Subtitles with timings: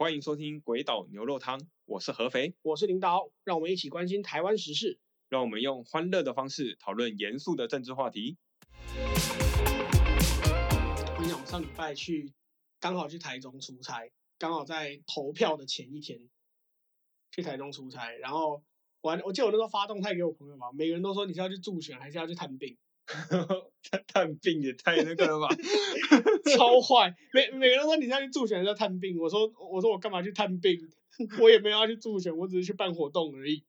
[0.00, 5.00] 欢迎收听《鬼岛牛肉汤》，我是合肥，我是领导，让我们一起关心台湾时事。
[5.28, 8.36] 让我们用欢乐的方式讨论严肃的政治话题。
[8.94, 12.32] 我跟你讲，我上礼拜去，
[12.78, 14.08] 刚好去台中出差，
[14.38, 16.30] 刚好在投票的前一天
[17.32, 18.62] 去台中出差，然后
[19.00, 22.78] 我还我记得我那时候发动态给我朋友嘛，每个人都说你是要去助选还是要去探病，
[23.90, 25.48] 探探病也太那个了吧？
[26.56, 30.78] 超坏，每每个人都说你是要去助选还是要探病，我说我说我干嘛去探病？
[31.40, 33.64] 我也没有要去助选，我只是去办活动而已。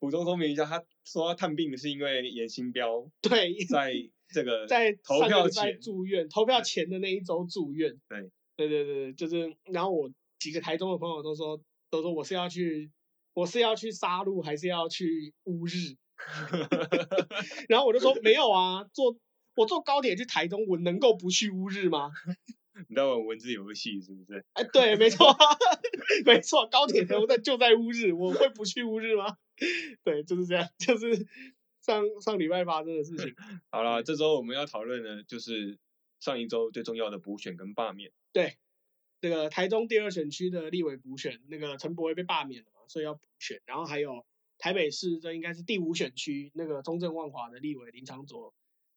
[0.00, 3.92] 补充说明一下，他说他探病是因为严新标对，在
[4.28, 8.00] 这个在投票前，住院，投票前的那一周住院。
[8.08, 11.60] 对，对对对对，就是，然后我几个台中的朋友都说，
[11.90, 12.90] 都说我是要去，
[13.34, 15.96] 我是要去杀戮，还是要去乌日？
[17.68, 19.16] 然后我就说没有啊，坐
[19.56, 22.10] 我坐高铁去台中，我能够不去乌日吗？
[22.88, 24.44] 你在玩文字游戏是不是？
[24.52, 25.36] 哎，对，没错，
[26.24, 29.36] 没错，高铁都在就在乌日，我会不去乌日吗？
[30.04, 31.26] 对，就是这样，就是
[31.80, 33.34] 上上礼拜发生的事情。
[33.70, 35.76] 好了，这周我们要讨论的就是
[36.20, 38.12] 上一周最重要的补选跟罢免。
[38.32, 38.58] 对，
[39.20, 43.60] 这个台中第二选区的立委补选，那个陈柏威被罢免了嘛，所以要补选。
[43.66, 44.24] 然后还有
[44.58, 48.52] 台北市，这应该是第五选区，那个中正万华的立委林长佐，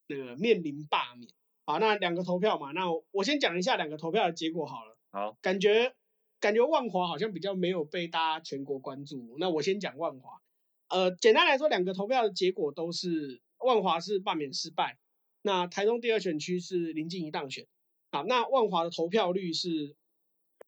[0.08, 1.32] 那个面临罢免。
[1.64, 4.98] 好，那两个投票嘛，那我我先讲一下两个投票的结果好了。
[5.12, 5.94] 好，感觉
[6.40, 9.38] 感觉万华好像比较没有被大家全国关注。
[9.40, 10.42] 那我先讲万华，
[10.90, 14.98] 呃，简单来说，两个投票的结果都是万华是罢免失败，
[15.44, 17.68] 那台中第二选区是林静怡当选。
[18.12, 19.96] 好，那万华的投票率是，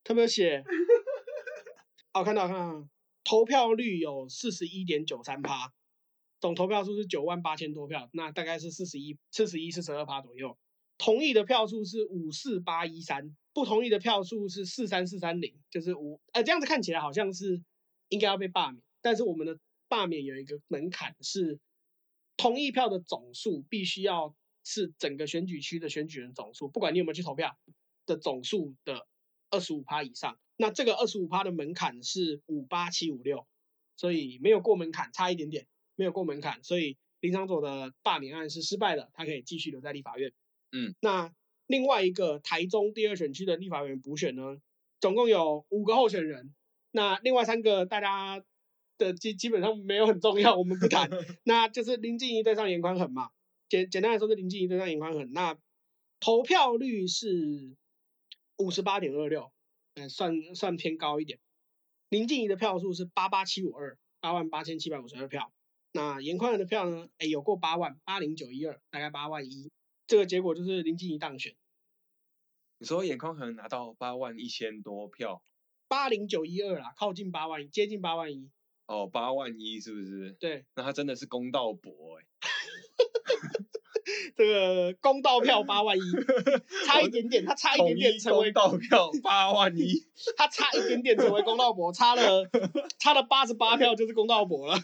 [0.04, 0.64] 他们有写，
[2.14, 2.88] 哦，看到看到，
[3.24, 5.72] 投票率有四十一点九三趴，
[6.40, 10.58] 总投票数是九万八千多票，那大概是四十一、四十一、四十二趴左右。
[10.98, 17.62] 同意的票数是五四八一三，不同意的票数是四三四三零，就是五，呃，这样子看起来好像是
[18.10, 19.58] 应该要被罢免，但是我们的
[19.88, 21.60] 罢免有一个门槛是，
[22.38, 27.58] 同意票的总数必须要是整个选举区的选举人总数，不管你有没有去投票
[28.06, 29.08] 的总数的
[29.50, 33.46] 二十五趴以上，那这个二十五趴的门槛是五八七五六，
[33.98, 40.32] 所以没有过门槛，差一点点，没有过门槛，所以林长佐的罢免案是失败的，他可以继续留在立法院。
[40.72, 41.34] 嗯，那
[41.68, 44.58] 另外一个台中第二选区的立法委员补选呢，
[45.00, 46.54] 总共有五个候选人，
[46.92, 48.44] 那另外三个大家
[48.98, 51.10] 的基基本上没有很重要，我们不谈。
[51.44, 53.30] 那就是林静怡对上严宽恒嘛，
[53.70, 55.32] 简简单来说是林静怡对上严宽恒。
[55.34, 55.58] 那
[56.20, 57.76] 投票率是
[58.58, 59.52] 五十八点二六，
[59.96, 61.40] 嗯，算算偏高一点。
[62.10, 65.52] 林静怡的票数是八八七五二，八万八千七百五十二票。
[65.92, 67.08] 那严宽恒的票呢？
[67.18, 69.72] 哎，有过八万，八零九一二，大概八万一。
[70.06, 71.56] 这个结果就是林静怡当选，
[72.78, 75.42] 你说眼眶恒拿到八万一千多票，
[75.88, 78.50] 八零九一二啦，靠近八万一，接近八万一。
[78.86, 80.32] 哦，八万一是不是？
[80.34, 82.26] 对，那他真的是公道伯哎、
[84.36, 86.02] 这个公道票八万一，
[86.86, 90.04] 差一点点，他差一点点成为公道票八万一，
[90.36, 92.50] 他差一点点成为公道伯，差了
[93.00, 94.78] 差了八十八票就是公道伯了。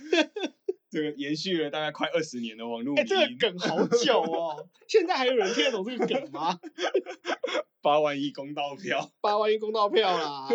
[0.92, 6.60] 这个延续了大概快二十年的网络哎、迷这个梗好久哦， 现在还有人听得懂这个梗吗？
[7.82, 10.50] 八万一公道票，八万一公道票啦，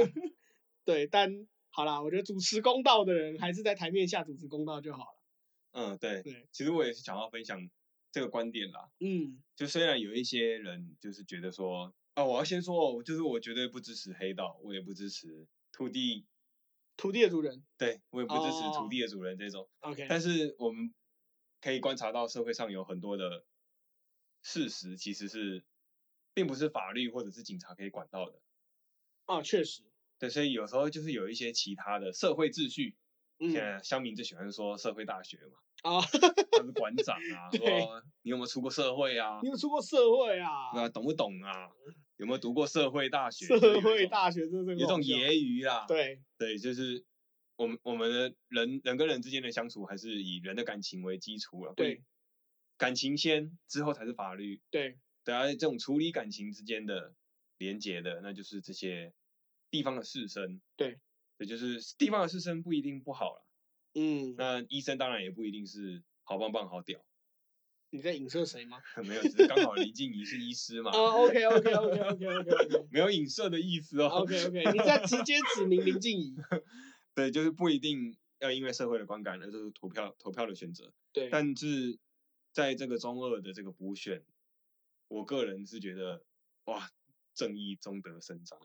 [0.85, 5.19] 对，但好啦，我觉得主持公道的人还是在台面下主持公道就好了。
[5.73, 7.59] 嗯，对，对，其实我也是想要分享
[8.15, 8.93] 这个观点啦。
[9.01, 16.25] 嗯，就虽然有一些人就是觉得说，啊，我要先说哦，就是我绝对不支持黑道，我也不支持土地，
[16.97, 19.69] 土地的主人对我也不支持哦土地的主人这种。
[19.81, 20.95] ，OK，但是我们
[21.61, 23.45] 可以观察到社会上有很多的
[24.45, 25.65] 事实，其实是
[26.33, 28.41] 并不是法律或者是警察可以管到的。
[29.25, 29.83] 啊，确实，
[30.21, 32.95] 对，所以有时候就是有一些其他的社会秩序，
[33.41, 39.39] 嗯现，在乡民最喜欢说社会大学嘛，啊，他是馆长啊， 对说你有没有出过社会啊？
[39.43, 40.73] 你有出过社会啊？
[40.73, 41.69] 对啊，懂不懂啊？
[42.17, 43.47] 有没有读过社会大学？
[43.47, 45.85] 社会大学这是有种揶揄啦。
[45.87, 47.05] 对，对，就是
[47.57, 51.75] 我们我们的人人跟人之间的相处，还是以人的感情为基础了。
[51.75, 52.03] 对，
[52.79, 54.63] 感情先，之后才是法律。
[54.71, 57.15] 对，对啊，这种处理感情之间的
[57.59, 59.13] 连结的，那就是这些
[59.71, 60.61] 地方的士绅。
[60.77, 60.99] 对，
[61.37, 63.43] 对，就是地方的士绅不一定不好啦，
[63.95, 67.01] 嗯，那医生当然也不一定是好棒棒好屌，
[67.91, 68.83] 你在影射谁吗？
[69.05, 74.09] 没有，只是刚好林静怡是医师嘛，啊，OK OK OK OK OK OK 没有影射的意思哦。
[74.09, 76.35] OK OK，你在直接指明林静怡，
[77.15, 81.99] 对，就是不一定要因为社会的观感而就是投票投票的选择，对，但是
[82.53, 84.25] 在这个中二的这个补选，
[85.09, 86.25] 我个人是觉得
[86.65, 86.91] 哇，
[87.35, 88.59] 正义终得伸张。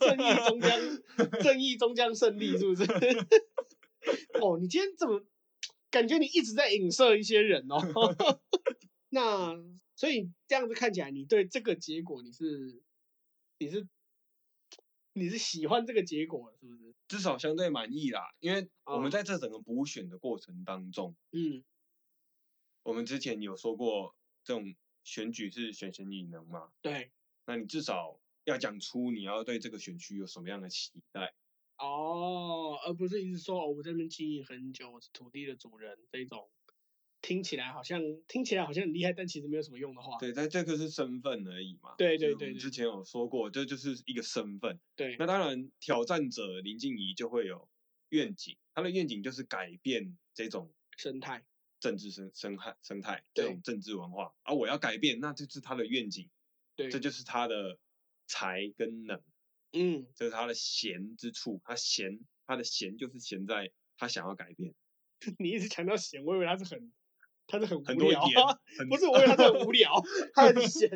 [0.00, 2.84] 正义终将正义终将胜利，是不是？
[4.40, 5.24] 哦，你今天怎么
[5.90, 7.78] 感觉你一直在影射一些人哦？
[9.10, 9.54] 那
[9.94, 12.82] 所以这样子看起来，你对这个结果你是
[13.58, 13.86] 你是
[15.12, 16.94] 你是喜欢这个结果的，是不是？
[17.08, 21.64] 至少相对满意啦，因为我哦们在这整个补选的过程当中，嗯，
[22.82, 24.14] 我们之前有说过，
[24.44, 24.74] 这种
[25.04, 27.12] 选举是选贤与能嘛，对，
[27.46, 31.34] 那你至少要讲出你要对这个选区有什么样的期待。
[31.78, 36.50] 哦，而不是一直说哦，我在那边经营很久，我是土地的主人这种，
[37.20, 40.18] 听起来好像听起来好像很厉害，但其实没有什么用的话。
[40.18, 41.94] 对，但这个是身份而已嘛。
[41.98, 44.80] 对对对之前有说过，这就是一个身份。
[44.94, 47.68] 对，那当然，挑战者林静怡就会有
[48.08, 51.44] 愿景，他的愿景就是改变这种生态，
[51.80, 56.30] 政治生生态生态这种政治文化，而、我要改变，那这是他的愿景，
[56.74, 57.78] 对，这就是他的
[58.26, 59.20] 才跟能，
[59.72, 61.60] 嗯，这是他的闲之处。
[61.64, 64.74] 他闲，他的闲就是闲在他想要改变，
[65.38, 66.92] 你一直强调闲，我以为他是很
[67.46, 68.46] 他是很很多无聊，言，
[68.78, 69.92] 很不是，我以为他是很无聊，
[70.34, 70.88] 他很闲，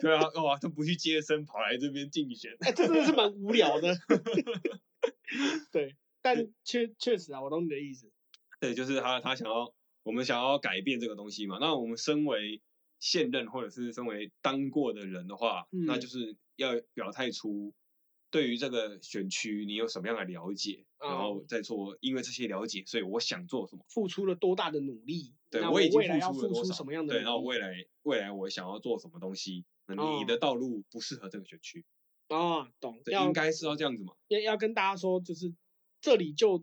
[0.00, 3.94] 对啊，哇，他不去接生，跑来这边竞选，哎，这真的是蛮无聊的。
[5.70, 8.10] 对，但确确实啊，我懂你的意思。
[8.60, 11.58] 对，就是他他想要我们想要改变这个东西嘛。
[11.60, 12.62] 那我们身为
[12.98, 17.74] 现任或者是身为当过的人的话，那嗯就是要表态出
[18.30, 23.84] 对于这个选区你有什么样的了解，然后哦再做因为这些了解，所以我想做什么。
[23.88, 25.34] 付出了多大的努力？
[25.50, 27.72] 对我已经付出了多少什么样的对，然后未来
[28.02, 31.86] 未来我想要做什么东西，那你哦的道路不适合这个选区，
[32.28, 33.00] 啊，懂？
[33.06, 34.12] 应该是要这样子嘛。
[34.28, 35.54] 要要跟大家说，就是
[36.02, 36.62] 这里就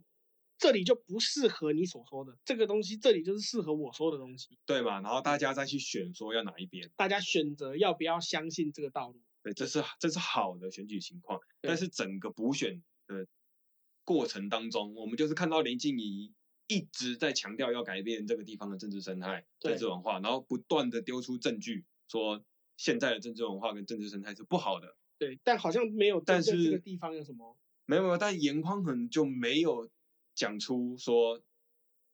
[0.60, 4.58] 这里就不适合你所说的这个东西，这里就是适合我说的东西。
[4.68, 5.02] 对嘛？
[5.02, 9.20] 然后大家再去选说要哪一边，大家选择要不要相信这个道路。
[9.46, 11.40] 对，这是这是好的选举情况。
[11.62, 13.28] 但是整个补选的
[14.04, 16.34] 过程当中，我们就是看到林静怡
[16.66, 22.44] 一直在强调要改变这个地方的政治生态、政对治文化，然后不断的丢出证据说
[22.76, 24.98] 现在的政治文化跟政治生态是不好的。
[25.20, 27.56] 对，但好像没有但是这个是地方有什么。
[27.86, 29.92] 没有没有，但严匡衡就没有
[30.34, 31.40] 讲出说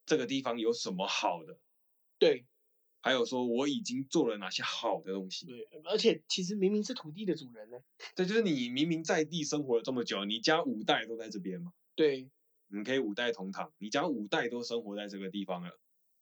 [0.06, 1.58] 这个地方有什么好的，
[2.20, 2.46] 对
[3.02, 5.46] 还有说我已经做了哪些好的东西。
[5.48, 7.78] 对，而且其实明明是土地的主人呢。
[8.16, 11.74] 这就是你明明在地生活了这么久，你家五代都在这边嘛。
[11.96, 12.30] 对
[12.68, 15.78] 你可以五代同堂，你家五代都生活在这个地方了，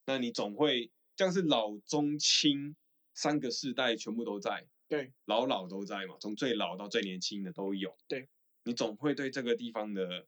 [0.06, 2.76] 那你总会这样是老中青
[3.14, 7.96] 三个世代全部都在，对老老都在嘛，从最老到最年轻的都有。
[8.08, 8.30] 对，
[8.64, 10.26] 你总会对这个地方的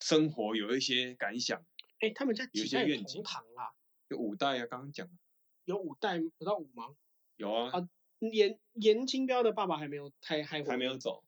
[0.00, 1.64] 生活有一些感想。
[2.00, 3.72] 哎，他们家有一几代同些愿景堂啊？
[4.10, 5.14] 就五代啊，刚刚讲了
[5.64, 6.94] 有五代不到五吗？
[7.36, 7.88] 有啊，啊
[8.20, 11.24] 严严清标的爸爸还没有还还还没有走。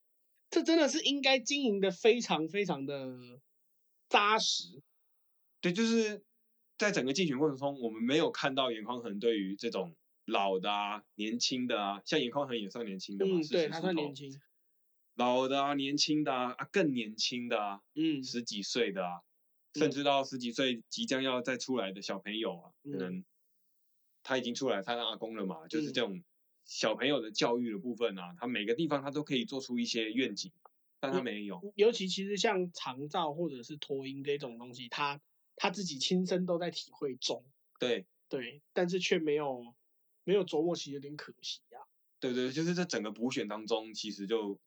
[0.51, 3.41] 这真的是应该经营的非常非常的
[4.09, 4.83] 扎实。
[5.61, 6.23] 对，就是
[6.79, 9.97] 在整个竞选过程中，我们没有看到严匡衡对于这种
[10.27, 14.15] 老的啊、年轻的啊，像严匡衡也算年轻的嘛，嗯，对40出头他算年。
[14.15, 14.41] 轻。
[15.17, 19.23] 老的啊、年轻的啊、啊更年轻的啊，嗯，十几岁的啊，
[19.75, 23.25] 嗯甚至到十几岁即将要再出来的小朋友啊，可嗯能
[24.25, 26.25] 他已经出来，他当阿公了嘛，就是嗯这种
[26.65, 30.51] 小朋友的教育的部分啊，他每个地方他都可以做出一些愿景，
[30.99, 31.61] 但他嗯没有。
[31.77, 35.21] 尤其其实像长照或者是托婴这种东西，他
[35.55, 37.45] 他自己亲身都在体会中，
[37.79, 39.75] 对对，但是却没有
[40.25, 41.85] 没有琢磨，其实有点可惜啊。
[42.19, 44.59] 对对，就是在整个补选当中，其实就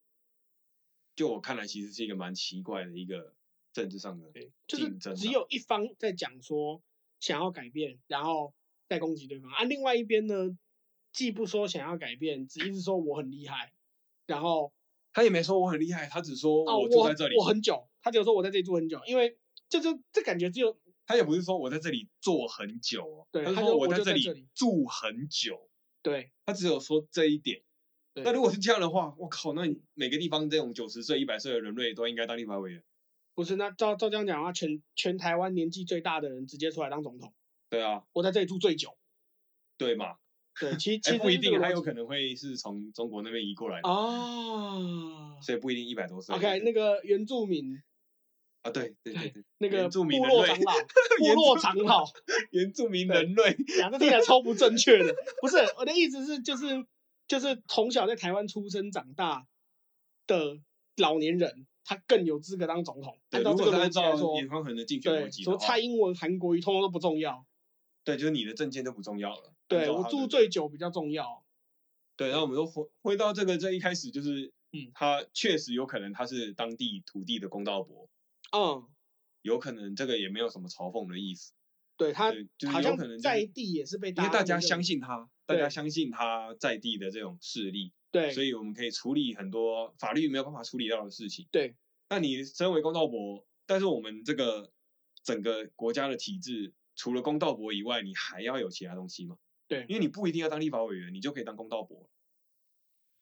[1.16, 3.34] 就我看来，其实是一个蛮奇怪的一个
[3.74, 5.16] 政治上的对，就是竞争啊。
[5.16, 6.84] 只有一方在讲说
[7.20, 8.54] 想要改变，然后
[8.88, 10.58] 再攻击对方，啊，另外一边呢，
[11.12, 13.74] 既不说想要改变，只一直说我很厉害，
[14.25, 14.74] 然后
[15.13, 17.36] 他也没说我很厉害，他只说哦，我住在这里。
[17.38, 19.38] 我很久，他只有说我在这里住很久，因为
[19.70, 25.70] 这就这感觉只有他也不是说我在这里坐很久哦，对他是说我在这里住很久，
[26.01, 27.62] 对他只有说这一点。
[28.13, 32.84] 对那如果是这样的话，我靠，那你每个地方这种九十岁、一百岁的人类都应该当立法委员。
[33.36, 37.32] 不是那照照这样讲的话，全全台湾年纪最大的人直接出来当总统，
[37.70, 38.96] 对啊，我在这里住最久，
[39.78, 40.16] 对嘛？
[40.60, 45.40] 对，其实其不一定，是这个逻辑他有可能会是从中国那边移过来的，啊。
[45.42, 46.36] 所以不一定一百多岁。
[46.36, 47.80] OK，那个原住民，
[48.64, 50.74] 啊，对对对对，那个原住民部落长老，
[51.20, 52.06] 部落住长老，
[52.50, 55.16] 原住民人类，听起来超不正确的。
[55.42, 56.86] 不是我的意思是，就是
[57.28, 59.46] 就是从小在台湾出生长大
[60.26, 60.60] 的
[60.96, 63.20] 老年人，他更有资格当总统。
[63.30, 67.46] 对，按照这个逻如果按照辑来说，严宽恒的竞选逻对，辑的话说蔡，英文、韩国瑜通通都不重要。
[68.08, 69.44] 对，就是你的证件就不重要了。
[69.48, 71.44] 按对我住最久比较重要。
[72.16, 78.10] 对，然后我们又回回到这个这一开始就是嗯他确实有可能他是当地土地的公道伯，
[78.54, 78.88] 嗯，
[79.42, 81.52] 有可能这个也没有什么嘲讽的意思，
[81.98, 91.46] 对他对，就是好像有可能就是在地也是被因为大家相信他，大家相信他在地的这种势力，对，所以我们可以处理很多法律没有办法处理到的事情。
[91.52, 91.76] 对，
[92.08, 94.72] 那你身为公道伯，但是我们这个
[95.24, 99.38] 整个国家的体制，除了公道博以外，你还要有其他东西吗？
[99.70, 102.10] 对因为你不一定要当立法委员，你就可以当公道伯。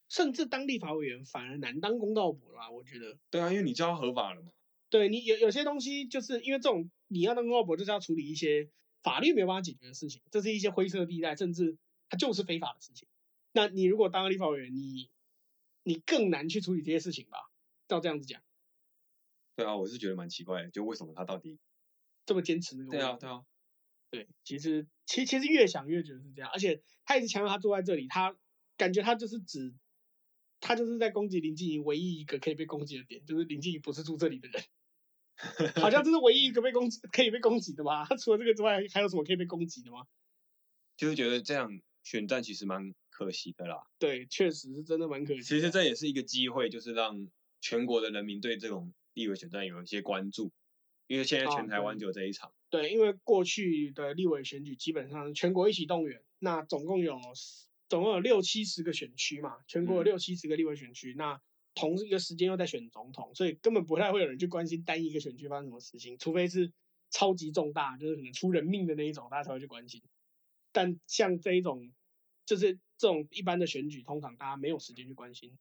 [0.09, 3.19] 甚至当立法委员反而难当公道伯啦，我觉得。
[3.29, 4.51] 对啊，因为你就要合法了嘛。
[4.89, 8.69] 对你有有些东西，就是因为这种你要当公道博，就是要处理一些
[9.03, 11.77] 法律没有办法解决的事情，这是一些灰色地带，甚至
[12.09, 13.07] 它就是非法的事情。
[13.51, 15.09] 那你如果当了立法委员，你
[15.83, 17.39] 你更难去处理这些事情吧？
[17.87, 18.41] 照这样子讲，
[19.55, 21.59] 对啊，我是觉得蛮奇怪的，就为什么他到底？
[22.25, 23.43] 这么坚持那个对啊，对啊，
[24.15, 28.37] 对，其实其其实越想越觉得是这样，而且他一直强调他坐在这里，他
[28.77, 29.73] 感觉他就是指
[30.61, 34.63] 他就是在攻击林静怡唯一一个可以被攻击的点，就是林静怡不是住这里的人，
[35.75, 38.05] 好像这是唯一一个被攻击可以被攻击的吧？
[38.05, 40.07] 他 除了这个之外，还有什么可以被攻击的吗？
[40.95, 43.83] 就是觉得这样选战其实蛮可惜的啦。
[43.99, 45.41] 对，确实是真的蛮可惜。
[45.41, 47.29] 其实这也是一个机会，就是让
[47.59, 50.53] 全国的人民对这种立委选战有一些关注，
[51.07, 52.53] 因为现在啊全台湾对只有这一场。
[52.75, 57.17] 对，因为过去的立委选举基本上全国一起动员，那总共有
[57.87, 61.39] 总共有六七十个选区嘛，全国有嗯六七十个立委选区，那
[61.73, 66.73] 同一个时间又在选总统，所以根本不太会有人去关心单一个选区发生什么事情，除非是
[67.11, 70.03] 超级重大，就是可能出人命的那一种，大家才会去关心。
[70.73, 71.93] 但像这一种，
[72.45, 75.57] 就是这种一般的选举，通常大家没有时间去关心。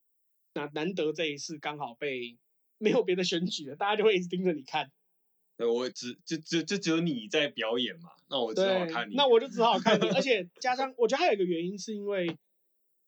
[0.52, 2.38] 那难得这一次刚好被
[2.78, 4.90] 没有别的选举了，大家就会一直盯着你看。
[5.56, 9.14] 对，我只就就就只有你在表演嘛，那我只好，看你。
[9.14, 12.36] 那我就只好看你，而 且加上我觉得还有一个原因是因为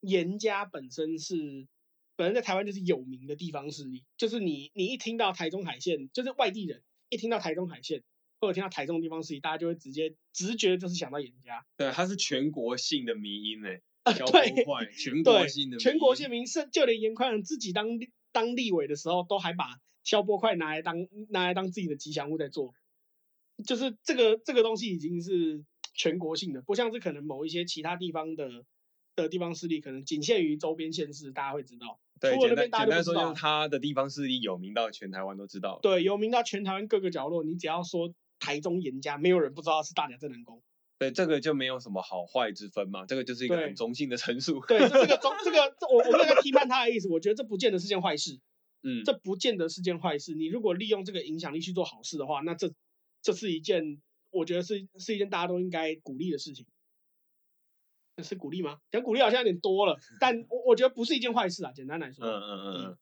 [0.00, 1.66] 严家本身是
[2.14, 8.02] 本身在台湾就是有名的地方势力，就是你你一听到台中海线，就是外地人一听到台中海线
[8.38, 13.82] 或者听到台中地方势力，大家就会直接直觉就是想到严家，对，他是全国性的迷音诶，
[14.16, 16.30] 消对波坏，全国性的，全国性。
[16.30, 19.64] 名是就连严宽仁自己当立当立委的时候，都还把
[20.06, 22.72] 消波块拿来当拿来当自己的吉祥物在做，
[23.66, 28.48] 就是这个这个东西已经是全国性的，不像是可能某一些其他地方的
[29.16, 31.98] 的地方势力，可能仅限于周边县市，大家会知道。
[32.20, 35.80] 对，简单简单说，就是他的地方势力有名到全台湾都知道。
[35.82, 40.62] 对，有名到全台湾各个角落，你只要说台中严家，没有人不知道是大甲镇南宫。
[40.98, 44.64] 对，这个就没有什么好坏之分嘛，这个就是一个很中性的陈述。
[44.68, 48.38] 对，这这个中这个这我我没有在批判他的意思，我觉得这不见得是件坏事。
[48.86, 50.32] 嗯，这不见得是件坏事。
[50.32, 52.72] 你如果利用这个影响力去做好事的话，那这
[53.20, 54.00] 这是一件
[54.30, 56.64] 我觉得是是一件大家都应该鼓励的事情。
[58.14, 58.80] 那是鼓励吗？
[58.90, 61.72] 讲鼓励好像有点多了，但我我觉得不是一件坏事啊。
[61.72, 62.98] 简单来说，嗯嗯嗯嗯，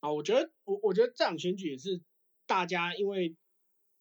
[0.00, 2.00] 啊，我觉得我我觉得这场选举也是
[2.46, 3.36] 大家因为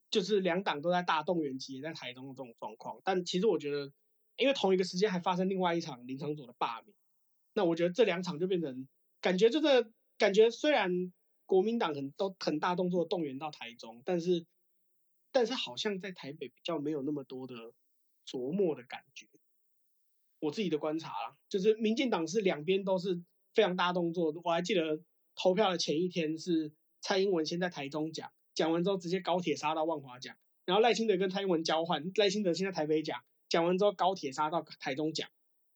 [0.10, 3.01] 就是两党都在大动员期，也在台中的这种状况。
[3.03, 3.91] 但其实我觉得，
[4.38, 6.96] 因为同一个时间还发生另外一场林场佐的罢免，
[7.53, 8.88] 那我觉得这两场就变成
[9.20, 9.91] 感觉就是
[10.22, 11.12] 感觉虽然
[11.48, 14.46] 国民党很都很大动作动员到台中，但是
[15.32, 17.56] 但是好像在台北比较没有那么多的
[18.28, 19.25] 琢磨的感觉。
[20.40, 23.20] 我自己的观察啦，就是民进党是两边都是
[23.56, 24.32] 非常大动作。
[24.44, 25.01] 我还记得
[25.34, 35.28] 投票的前一天是蔡英文先在台中讲，讲完之后直接高铁杀到万华讲，然后赖清德跟蔡英文交换，赖清德先在台北讲，讲完之后高铁杀到台中讲，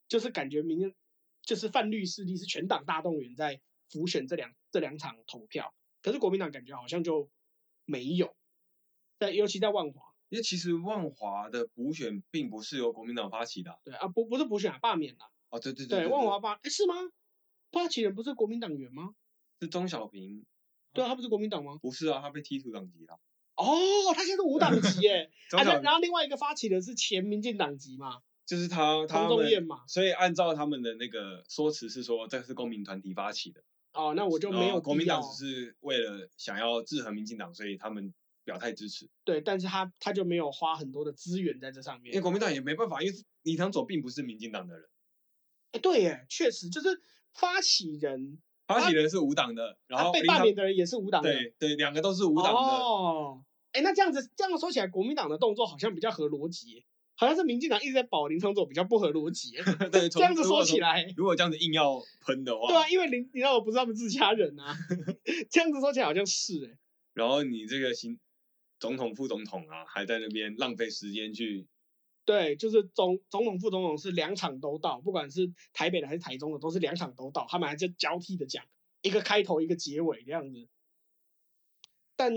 [0.08, 0.94] 就是感觉民
[1.42, 7.30] 就是泛绿势力是全党大动员在浮选这两这两场投票，可是国民党感觉好像就
[7.86, 8.36] 没有，
[9.20, 13.77] 在尤其在万华，因为其实万华的补选并不是由国民党发起的啊。
[13.84, 16.96] 对啊，不不是补选啊，罢免啦，哦，对对对，对，万华罢，哎是吗？
[17.72, 19.15] 发起人不是国民党员吗？
[19.60, 20.46] 是钟小平，
[20.94, 21.77] 对啊，他不是国民党吗？
[21.82, 23.20] 不是啊，他被踢出党籍了。
[23.56, 33.63] 哦，他现在是无党籍耶， 啊，钟小平然然后另外一个发起的是前民进党籍嘛，就是他他童仲们彦嘛，所以按照他们的那个说辞是说，这是公民团体发起的，
[33.96, 39.10] 哦，那我就没有国民党只是为了想要制衡民进党，所以他们表态支持。
[39.24, 42.22] 对，但是他他就没有花很多的资源在这上面因为。
[42.22, 44.86] 国民党也没办法，因为李长佐并不是民进党的人，
[45.72, 47.02] 哎，对耶，确实就是
[47.34, 48.38] 发起人，
[48.68, 51.32] 发起人是无党的，然后被罢免的人也是无党的。
[51.32, 52.60] 对对，两个都是无党的。
[52.60, 56.86] 哦，哎，那这样子这样说起来，国民党的动作好像比较合逻辑耶，
[57.16, 59.64] 好像是民进党一直在保林长佐比较不合逻辑耶。
[59.92, 64.78] 对，这样子说起来，如果这样子硬要喷的话，对啊，因为林林长佐不是他们自家人啊，
[65.50, 66.78] 这样子说起来好像是哎。
[67.14, 68.20] 然后你这个行
[68.80, 71.66] 总统、副总统啊，还在那边浪费时间去，
[72.26, 78.66] 对，就是总总统、副总统是两场都到，不管是台北的还是台中的，都是两场都到，他们还在交替的讲，
[79.02, 80.68] 一个开头一个结尾这样子。
[82.18, 82.34] 但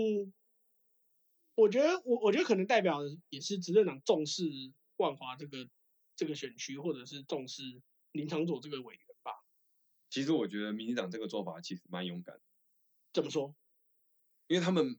[1.59, 4.43] 我觉得，我我觉得可能代表也是执政党重视
[4.95, 5.69] 万华这个
[6.15, 7.81] 这个选区，或者是重视
[8.13, 9.33] 林长佐这个委员吧。
[10.09, 12.41] 其实我觉得民进党这个做法其实蛮勇敢的，
[13.11, 13.53] 怎么说？
[14.47, 14.97] 因为他们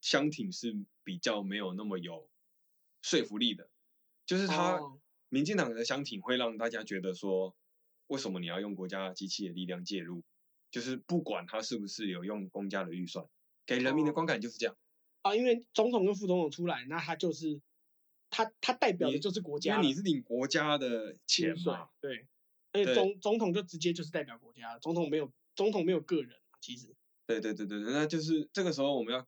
[0.00, 2.28] 相挺是比较没有那么有
[3.00, 3.70] 说服力的，
[4.26, 7.56] 就是他哦民进党的相挺会让大家觉得说，
[8.08, 10.24] 为什么你要用国家机器的力量介入？
[10.70, 13.26] 就是不管他是不是有用公家的预算，
[13.64, 14.76] 给人民的哦观感就是这样。
[15.28, 17.60] 啊，因为总统跟副总统出来，那他就是
[18.30, 22.26] 他他代表的就是国家因，为你是领国家的钱嘛，，对，
[22.72, 26.94] 而且总总统就直接就是代表国家，总统没有总统没有个人啊，其实。
[27.26, 29.26] 对对对对对，那就是这个时候我们要，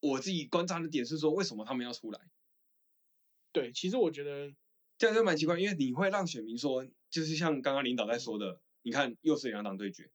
[0.00, 2.20] 我自己观察的点是说，为什么他们要出来？
[3.52, 4.52] 对，其实我觉得
[4.98, 10.10] 这样就蛮奇怪，因为你会让选民说，就是像刚刚领导在说的，你看又是两党对决，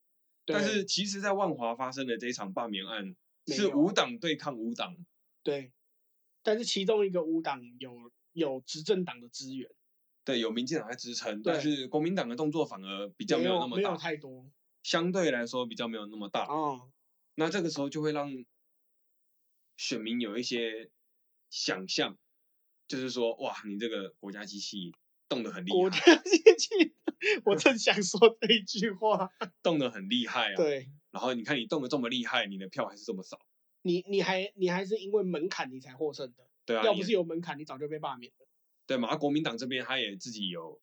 [0.46, 3.16] 但是其实，在万华发生的这一场罢免案
[3.48, 4.96] 是五党对抗五党，
[5.44, 5.72] 对，
[6.44, 9.70] 但是其中一个五党有有执政党的资源，
[10.24, 14.46] 对，有民进党在支撑，但是国民党的动作反而比较没没有那么大没有大，太多
[14.84, 16.46] 相对来说比较没有那么大。
[16.46, 16.92] 哦，
[17.36, 18.30] 那这个时候就会让
[19.78, 20.90] 选民有一些
[21.50, 22.18] 想象，
[22.88, 24.92] 就是说，哇，你这个国家机器
[25.28, 26.96] 动得很厉害国，家机器，
[27.46, 29.30] 我正想说这一句话，
[29.64, 30.56] 动得很厉害啊。
[30.56, 33.40] 对然后你看你动得这么厉害，你的票还是这么少，
[33.82, 38.48] 你你还你还是因为门槛你才获胜的，对啊，要不是有门槛，你早就被罢免了。
[38.86, 39.10] 对嘛？
[39.10, 40.82] 啊国民党这边他也自己有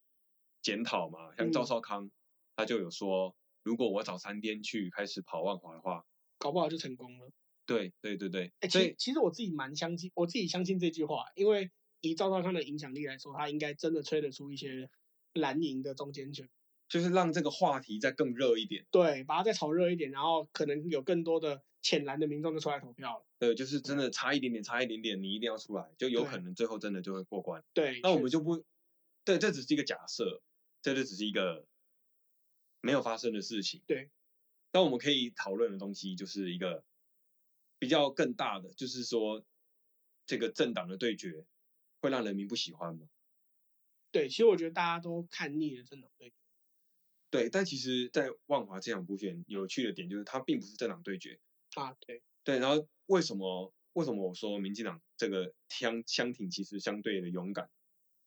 [0.62, 2.11] 检讨嘛，像赵嗯少康
[2.54, 6.04] 他就有说，如果我早三天去开始跑万华的话，
[6.38, 7.30] 搞不好就成功了。
[7.66, 14.88] 对对对对，哎、其其实我自己蛮相信，我自己相信这句话，因为以赵少康的影响力来说，他应该真的吹得出一些
[15.33, 16.49] 蓝营的中间权，
[16.88, 18.87] 就是让这个话题再更热一点。
[18.90, 23.26] 对，把它再炒热一点，然后可能有更多的浅蓝的民众就出来投票了。
[23.38, 27.62] 对，就是真的差一点点，差一点点，你一定要出来，就有可能最后真的就会过关。
[27.75, 28.64] 对，那我们就不，
[29.25, 30.42] 对，这只是一个假设，
[30.81, 31.66] 这就只是一个
[32.81, 33.83] 没有发生的事情。
[33.87, 34.11] 对，
[34.70, 36.85] 但我们可以讨论的东西就是一个
[37.79, 39.44] 比较更大的，就是说
[40.25, 41.44] 这个政党的对决
[42.01, 43.09] 会让人民不喜欢吗？
[44.12, 46.37] 对，其实我觉得大家都看腻了政党对决。
[47.37, 51.38] 对，但其实，在万华这场补选有趣的点就是，它并不是政党对决。
[51.75, 57.70] 啊，对，对，然后为什么为什么我说民进党这个枪枪挺其实相对的勇敢，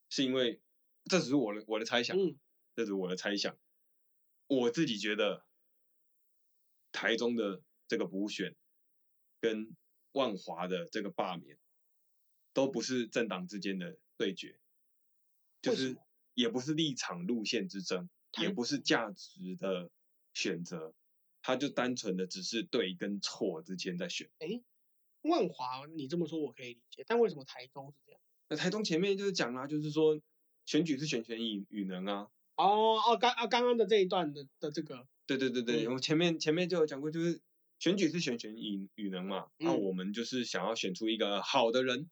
[0.09, 0.61] 是因为
[1.05, 2.37] 这只是我的我的猜想，嗯，
[2.75, 3.57] 这只是我的猜想。
[4.45, 5.43] 我自己觉得，
[6.91, 8.55] 台中的这个补选
[9.39, 9.75] 跟
[10.11, 11.57] 万华的这个罢免，
[12.53, 14.59] 都不是政党之间的对决，
[15.61, 15.97] 就是
[16.35, 18.09] 也不是立场路线之争，
[18.41, 19.89] 也不是价值的
[20.33, 20.93] 选择，
[21.41, 24.29] 它就单纯的只是对跟错之间在选。
[25.21, 28.21] 万华你这么说我可以理解，但为什么台中是这样？
[28.47, 30.19] 那台中前面就是讲啦、就是说
[30.65, 37.41] 选举是选选与与能啊，哦哦，刚啊刚刚的这一段的的这个，对对对对，嗯我前面前面就有讲过，就是
[37.79, 42.09] 选举是选选与与能嘛，那、嗯我们就是想要选出一个好的人，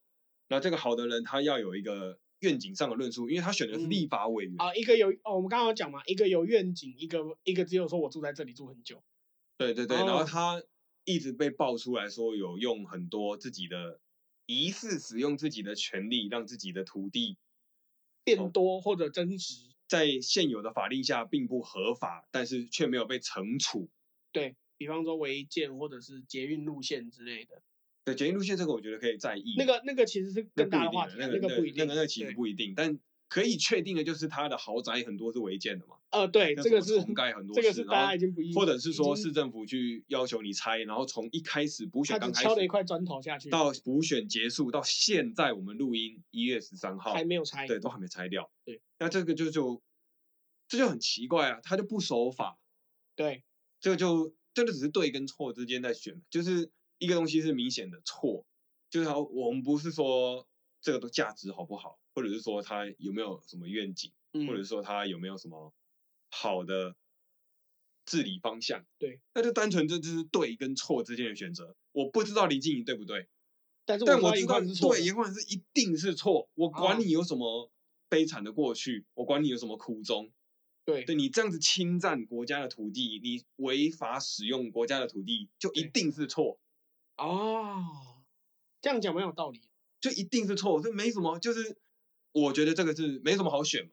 [0.50, 3.90] 那这个好的人他要有一个愿景上的论述，因为他选的是嗯。
[3.90, 9.04] 立法委员，啊，一个有哦，我们刚刚有讲嘛，一个有愿景，一个一个只有说我住在这里住很久，
[9.58, 10.26] 对对对，然后哦。
[10.26, 10.64] 他
[11.04, 14.00] 一直被爆出来说有用很多自己的
[14.46, 17.38] 疑似使用自己的权利，让自己的土地
[18.24, 19.56] 变哦多或者增值，
[19.88, 23.90] 在现有的法令下并不合法，但是却没有被惩处。
[24.32, 27.64] 对比方说违建或者是捷运路线之类的，
[28.08, 29.56] 对，检疫路线这个我觉得可以在意。
[29.58, 48.50] 那个那个其实是更大的话题啊，那个个不一定，那个那个其实不一定，但可以确定的就是他的豪宅很多是违建的嘛，呃，对，这个是重盖很多这个是大家已经不意，或者是说市政府去要求你拆，然后从一开始补选刚开始只敲了一块砖头下去，到补选结束到现在我们录音一月十三号还没有拆，对，都还没拆掉。
[48.64, 49.82] 对，那这个就就
[50.70, 52.58] 这就很奇怪啊，他就不守法，
[53.18, 53.44] 对
[53.82, 58.46] 这个就这就只是对跟错之间在选，就是一个东西是明显的错，
[58.90, 60.48] 就是好，我们不是说
[60.82, 64.12] 这个的价值好不好，或者是说它有没有什么愿景，
[64.48, 65.74] 或者说它有没有什么
[66.30, 66.96] 好的
[68.06, 71.76] 治理方向，对，那就单纯这就是对跟错之间的选择。
[71.92, 73.28] 我不知道林静怡对不对，
[73.86, 76.98] 但是但我知道对的，严宽是一定是错，我管啊。
[76.98, 77.70] 你有什么
[78.10, 80.32] 悲惨的过去，我管你有什么苦衷。
[80.86, 81.04] 对。
[81.04, 86.60] 对你这样子侵占国家的土地，你违法使用国家的土地，就一定是错，
[87.18, 87.84] 哦，
[88.82, 89.62] 这样讲蛮有道理，
[90.00, 91.78] 就一定是错，这没什么，就是
[92.32, 93.92] 我觉得这个是没什么好选嘛。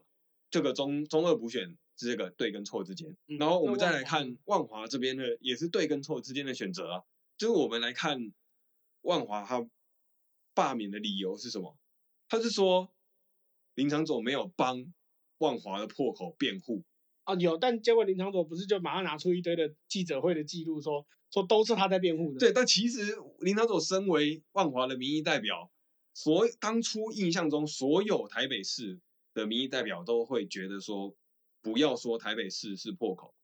[0.50, 3.16] 这个中中二补选是这个对跟错之间。
[3.26, 7.02] 嗯然后我们再来看万华这边的，也是对跟错之间的选择啊。
[7.36, 8.32] 就是我们来看
[9.00, 9.68] 万华他
[10.54, 11.76] 罢免的理由是什么？
[12.28, 12.94] 他是说
[13.74, 14.92] 林长佐没有帮
[15.38, 16.84] 万华的破口辩护，
[17.24, 22.38] 啊有，但结果林长佐不是就马上拿出一堆的记者会的记录说说都是他在辩护的。
[22.38, 25.72] 对，但其实林长佐身为万华的民意代表，
[26.14, 29.00] 所当初印象中所有台北市
[29.34, 31.16] 的民意代表都会觉得说，
[31.60, 33.34] 不要说台北市是破口，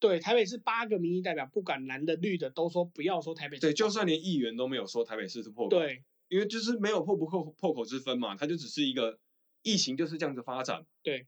[0.00, 4.06] 对，台北市八个民意代表，不管蓝的绿的，都说不要说台北市对，破口就算。
[4.06, 6.02] 连议员都没有说台北市是破口，，对。
[6.28, 9.20] 因为就是没有破不破破口之分嘛，它就只是一个
[9.60, 11.26] 疫情就是这样子发展，对，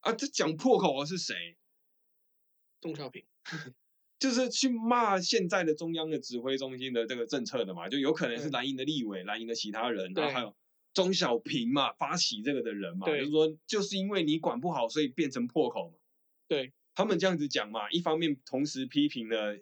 [0.00, 1.56] 啊，这讲破口的是谁？
[2.78, 3.24] 邓小平，
[4.24, 10.56] 就是去骂现在的中央的指挥中心的这个政策的嘛，就有可能是蓝营的立委、蓝营的其他人，然后还有
[10.94, 15.96] 钟小平嘛，发起这个的人嘛，就是说就是因为你管不好，所以变成破口嘛。
[16.48, 19.58] 对，他们这样子讲嘛，一方面同时批评了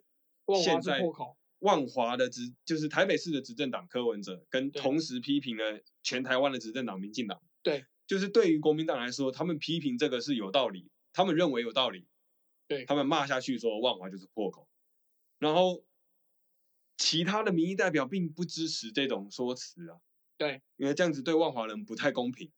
[0.62, 7.42] 现在破口，万华的执，就是台北市的执政党柯文哲，跟同时批评了全台湾的执政党民进党。
[7.64, 12.06] 对，就是对于国民党来说，他们批评这个是有道理，他们认为有道理。
[12.72, 14.66] 对他们骂下去说万华就是破口，
[15.38, 15.84] 然后
[16.96, 19.98] 其他的民意代表并不支持这种说辞啊。
[20.38, 22.50] 对，因为这样子对万华人不太公平，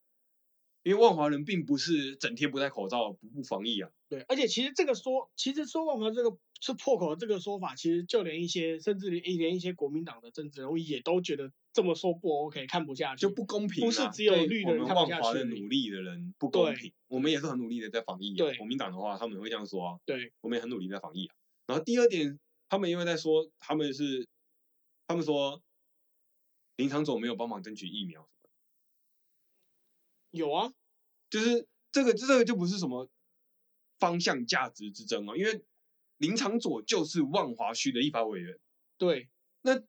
[0.83, 3.91] 因为万华人并不是整天不戴口罩、不不防疫啊。
[4.09, 18.39] 对，而且其实这个说，其实说万华这个是破口的这个说法，其实就连一些甚至连连一些国民党的政治人物也都觉得这么说不 OK，看不下去，就不公平、啊，不是只有绿的人我们万看不下去而已华的努力的人不公平，我们也是很努力的在防疫、啊。
[18.39, 21.35] 对国民党的话，他们会这样说啊，对我们也很努力在防疫啊。
[21.67, 22.39] 然后第二点，
[22.69, 24.27] 他们因为在说他们是，
[25.07, 25.63] 他们说
[26.77, 28.29] 林长佐没有帮忙争取疫苗，
[30.31, 30.73] 有啊，
[31.31, 33.09] 就是这个这个就不是什么
[33.99, 35.63] 方向价值之争啊，因为
[36.19, 38.59] 林长佐就是万华区的立法委员，
[38.99, 39.29] 对，
[39.63, 39.83] 那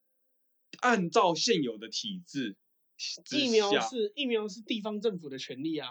[0.80, 2.58] 按照现有的体制
[3.32, 5.90] 疫苗是疫苗是地方政府的权利啊，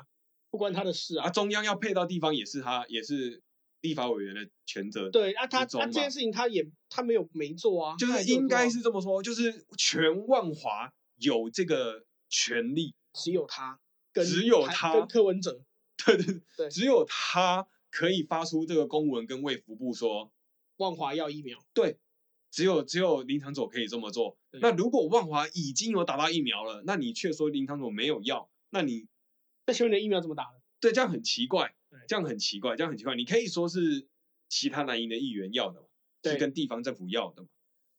[0.50, 1.30] 不关他的事啊，啊。
[1.30, 3.42] 中央要配到地方也是他也是
[3.80, 13.78] 立法委员的权责，对啊，他之中嘛他这件事情他也他没有没做啊，就是应该是这么说，就是全万华有这个权利，只有他
[14.12, 15.64] 跟只有他跟柯文哲，
[16.04, 20.32] 对对对只有他可以发出这个公文跟卫福部说，
[20.78, 21.96] 万华要疫苗，对，
[22.50, 24.36] 只有只有林长佐可以这么做。
[24.50, 29.06] 那如果万华已经有打到疫苗了，那你却说林长佐没有要，那你
[29.64, 30.60] 那请问你的疫苗怎么打的？
[30.80, 33.14] 对这样很奇怪对，这样很奇怪，这样很奇怪。
[33.14, 34.08] 你可以说是
[34.48, 35.86] 其他蓝营的议员要的嘛，
[36.24, 37.48] 是跟地方政府要的嘛，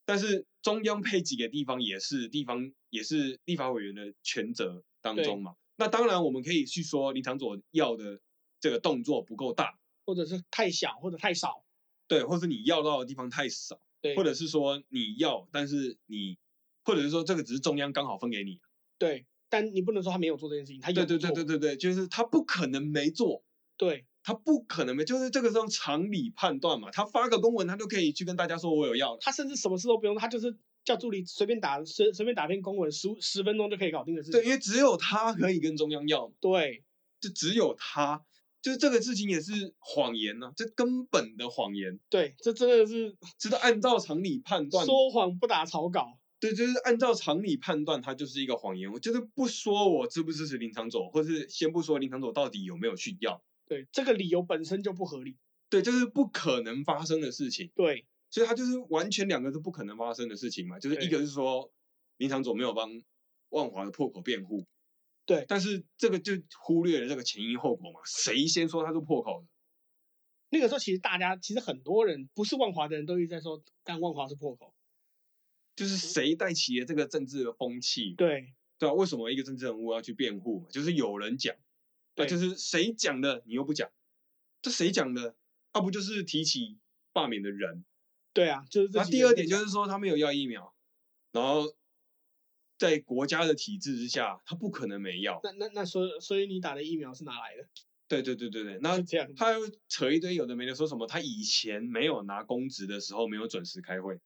[0.03, 5.55] 但是中央配给给地方也是地方也是立法委员的权责当中嘛。
[5.77, 8.19] 那当然我们可以去说林长佐要的
[8.59, 11.63] 这个动作不够大，或者是太小或者太少？
[12.07, 16.37] 对，或是你要到的地方太少，对，或者是说你要，但是你，
[16.83, 18.59] 或者是说这个只是中央刚好分给你。
[18.99, 23.43] 对，但你不能说他没有做这件事情，他有对对对做对对对，就是他不可能没做，
[23.75, 26.91] 对他不可能没，就是这个是用常理判断嘛。
[26.91, 29.17] 他发个公文，他就可以去跟大家说我有要了。
[29.21, 34.39] 他甚至什么事都不用，他就是叫助理随便打随随便打篇公文，十十分钟就可以搞定的事情。
[34.39, 36.83] 对，因为只有他可以跟中央要，对
[37.19, 38.23] 就只有他，
[38.65, 46.17] 就是这个事情也是谎言呐、这根本的谎言，对，这真的是 就是按照常理判断，说谎不打草稿。
[46.39, 48.91] 对，就是按照常理判断，它就是一个谎言。
[48.91, 55.37] 我就是不说我支不支持林长佐，或是先不说林长佐到底有没有去要，对，这个理由本身就不合理。
[55.69, 57.69] 对，就是不可能发生的事情。
[57.75, 61.71] 对所以它就是完全两个是不可能发生的事情嘛，就是一对个是说
[62.17, 62.89] 林长佐没有帮
[63.49, 64.65] 万华的破口辩护，
[65.25, 69.47] 对但是这个就忽略了这个前因后果嘛，谁先说他是破口的？
[70.49, 74.73] 那个时候其实大家其实很多人不是万华的人都一直在说，但万华是破口。
[75.75, 78.13] 就是谁带起了这个政治的风气？
[78.13, 80.67] 对对啊，为什么一个政治人物要去辩护嘛？
[80.69, 81.53] 就是有人讲，
[82.15, 83.89] 那对就是谁讲的你又不讲，
[84.61, 85.35] 这谁讲的？
[85.71, 86.77] 啊，不就是提起
[87.11, 87.83] 罢免的人？
[88.31, 90.73] 对啊，就是这那第二点就是说他没有要疫苗，
[91.33, 91.75] 然后
[92.77, 95.39] 在国家的体制之下，他不可能没药。
[95.43, 97.67] 那那那所以所以你打的疫苗是哪来的？
[98.07, 104.19] 对对对对对，那这样他又扯一堆有的没的，说什么他以前没有拿公职的时候没有准时开会，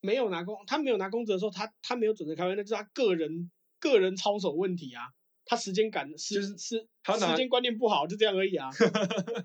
[0.00, 5.02] 没有拿公，他没有拿公职的时候，他他没有准时开会，那就是他个人个人操守问题啊。
[5.48, 8.68] 他时间感是就是是他时间观念不好，就这样而已啊，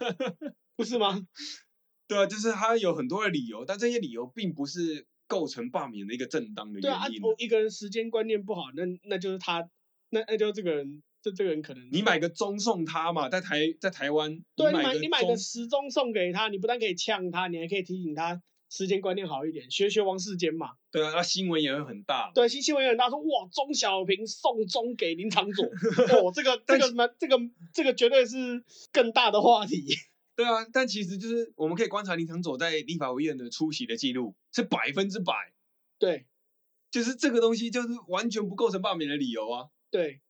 [0.76, 1.22] 不是吗？
[2.08, 7.24] 对啊，就是他有很多的理由，但这些理由并不是构成罢免的一个正当的对啊，啊原因。
[7.24, 9.66] 我一个人时间观念不好，那那就是他，
[10.10, 20.72] 那那就是这个人这这个人可能你买个钟送他嘛，在台在台湾，对，你买买你买个时钟送给他，你不但可以呛他，你还可以提醒他时间观念好一点，学学王世坚嘛。
[20.92, 22.30] 对啊，那新闻也会很大。
[22.36, 25.66] 对，新新闻也很大说，哇，钟小平送钟给林长佐，
[26.20, 27.40] 哦，这个这个蛮这个
[27.74, 29.86] 这个绝对是更大的话题。
[30.42, 35.34] 对啊，但其实就是我们可以观察林长佐在立法委员的出席的记录是百分之百，
[36.00, 36.26] 对
[36.90, 39.70] 就是这个东西就是完全不构成罢免的理由啊。
[39.92, 40.22] 对，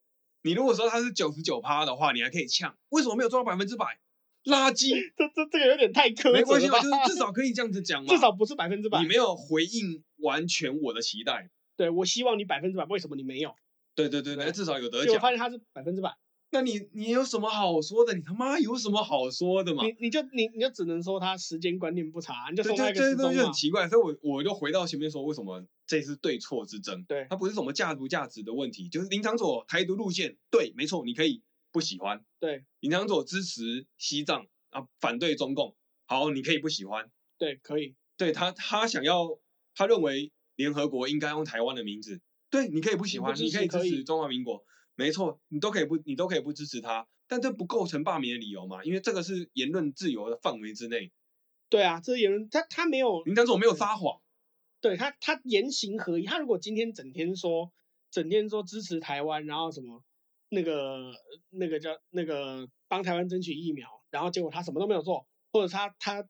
[0.42, 3.98] 你如果说他是九十九趴的话，你还可以呛，为什么没有做到百分之百？
[4.44, 6.78] 垃圾， 这这这个有点太苛没关系吧？
[6.80, 8.08] 就是至少可以这样子讲嘛。
[8.12, 9.06] 至少不是百分之百你。
[9.08, 11.48] 没有回应完全我的期待。
[11.76, 13.54] 对我希望你百分之百，为什么你没有？
[13.94, 15.06] 对对对对，对至少有得奖。
[15.06, 16.16] 结果发现他是百分之百，
[16.54, 18.12] 那你你有什么好说的？
[18.14, 19.82] 你他妈有什么好说的嘛？
[19.84, 27.04] 你你就你你就只能说他时间观念不差，你就对，送他一这这些东个时钟嘛西很奇怪，所以我我就回到前面说，为什么这是对错之争？
[27.04, 39.38] 对它不是什么价不价值的问题，就是林长佐台独路线，对，没错，你可以不喜欢，对林长佐支持西藏啊，反对中共，好，你可以不喜欢，对，可以，对他他想要，
[39.74, 44.62] 他认为联合国应该用台湾的名字，对，你可以不喜欢，你可以支持中华民国，
[44.94, 51.10] 没错，你都可以不你都可以不支持他，但这不构成罢免的理由嘛，因为这个是言论自由的范围之内，
[51.68, 54.20] 对啊，这是言论他他没有林长佐没有撒谎。
[54.80, 56.24] 对他，他言行合一。
[56.24, 57.72] 他如果今天整天说，
[58.10, 60.02] 整天说支持台湾，然后什么
[60.48, 61.12] 那个
[61.50, 66.28] 那个叫那个帮台湾争取疫苗，然后结果他什么都没有做，或者他他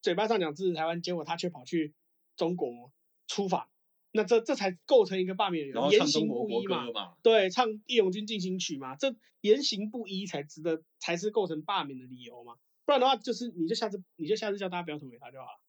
[0.00, 1.92] 嘴巴上讲支持台湾，结果他却跑去
[2.36, 2.90] 中国
[3.26, 3.68] 出访，
[4.12, 12.56] 那这这才构成一个罢免理由，言行不一嘛对，唱《义勇军进行曲》嘛，这言行不一才值得，才是构成罢免的理由嘛。
[12.84, 15.60] 不然的话，就是你就下次你就下次叫大家不要投给他就好了。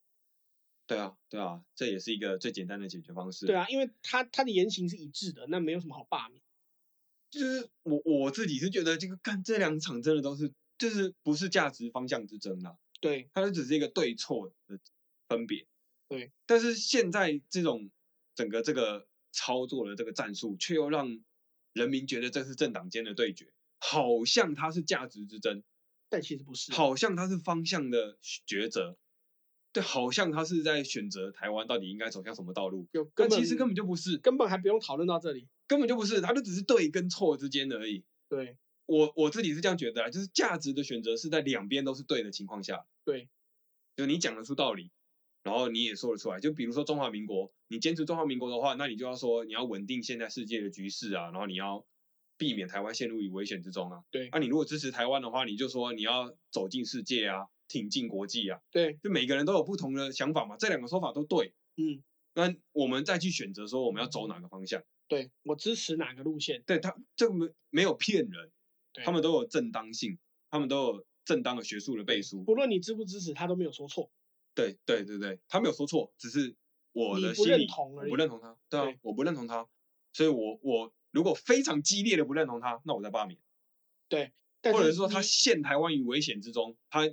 [0.88, 3.45] 对啊，对啊，这也是一个最简单的解决方式。
[3.45, 6.41] 对，啊，因为他他的言行是一致的，那没有什么好罢免。
[7.30, 14.80] 就是我我自己是觉得这个干这两场真的都是就是不是价值方向之争啦，对它就只是一个对错的
[15.30, 15.65] 分别。
[16.10, 17.89] 对，但是现在这种
[18.35, 21.23] 整个这个操作的这个战术，却又让
[21.73, 25.63] 人民觉得这是政党间的对决，好像它是价值之争，
[26.09, 26.71] 但其实不是。
[26.73, 28.17] 好像它是方向的
[28.47, 28.97] 抉择。
[29.73, 35.47] 对，好像他是在选择台湾到底应该走向什么道路，有其实根本就不是，根本还不用讨论到这里。
[35.65, 38.03] 根本就不是，它就只是对跟错之间而已。
[38.27, 43.29] 对我我自己是这样觉得啊，就是价值的选择是在两边都是对的情况下，对
[43.95, 44.91] 就你讲得出道理，
[45.41, 46.41] 然后你也说得出来。
[46.41, 51.88] 就比如说中华民国，你坚持中华民国的话，那你就要说你要稳定现在世界的局势啊，然后你要
[52.38, 54.03] 避免台湾陷入于危险之中啊。
[54.12, 58.60] 对那、你如果支持台湾的话，你就说你要走进世界啊，挺进国际啊。
[58.71, 61.53] 对，就每个人都有不同的想法嘛，这两个说法都对。
[61.77, 62.03] 嗯，
[62.34, 64.84] 那我们再去选择说我们要走哪个方向。
[65.07, 66.62] 对我支持哪个路线？
[66.67, 68.51] 对他这个没没有骗人，
[69.05, 72.43] 他们都有正当性，他们都有正当的学术的背书。
[72.43, 74.12] 不论你支不支持，他都没有说错。
[74.53, 76.53] 对对对对，他没有说错，只是
[76.91, 77.67] 我的心里
[78.10, 79.67] 不认同他，对啊对，我不认同他，
[80.13, 83.39] 所以我我如果非常激烈的不认同他，那我再罢免，
[84.08, 84.32] 对
[84.63, 87.10] 或者是说他陷台湾于危险之中，他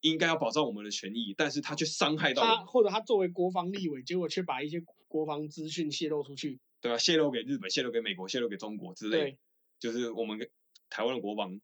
[0.00, 6.60] 应该要保障我们的权益，但是他却伤害到，他或者他作为国防立委，结果却把一些国防资讯泄露出去。
[6.82, 9.36] 对吧、泄露给日本，泄露给美国，泄露给中国之类的，
[9.78, 10.50] 就是我们跟
[10.90, 11.60] 台湾的国防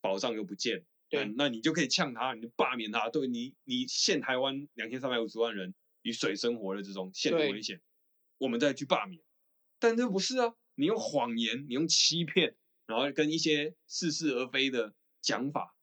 [0.00, 7.80] 保障又不见，那对那你就可以呛他，你就罢免他，对你你陷台湾两千三百五十万人于水生活的这种，陷入危险，
[8.38, 9.22] 我们再去罢免。
[9.78, 15.74] 但这不是啊，你用谎言，你用欺骗，然后跟一些似是而非的讲法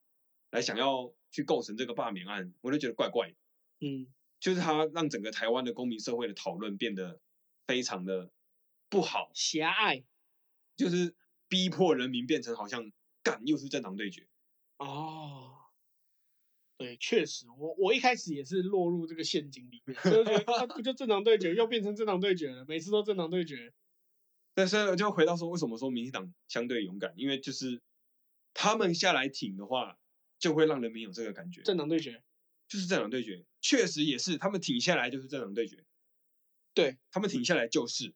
[0.50, 3.36] 来想要去构成这个罢免案，我就觉得怪怪的。
[3.80, 4.06] 嗯，
[4.38, 7.20] 就是他让整个台湾的公民社会的讨论变得
[7.66, 8.30] 非常的
[8.88, 10.04] 不好，狭隘
[10.76, 11.14] 就是
[11.48, 12.90] 逼迫人民变成好像
[13.22, 14.26] 干又是政党对决。
[14.78, 15.56] 哦。
[16.80, 23.74] 对，确实，我我一开始也是落入这个陷阱里面，就觉得啊不就正常对决，又变成正常对决了，每次都正常对决。
[24.54, 27.12] 但是就回到说，为什么说民进党相对勇敢？
[27.16, 27.82] 因为就是
[28.54, 29.98] 他们下来挺的话，
[30.38, 32.22] 就会让人民有这个感觉，正常对决，
[32.66, 35.84] 就是正常对决，确实也是他们挺下来就是正常对决，
[36.72, 38.14] 对，他们挺下来就是，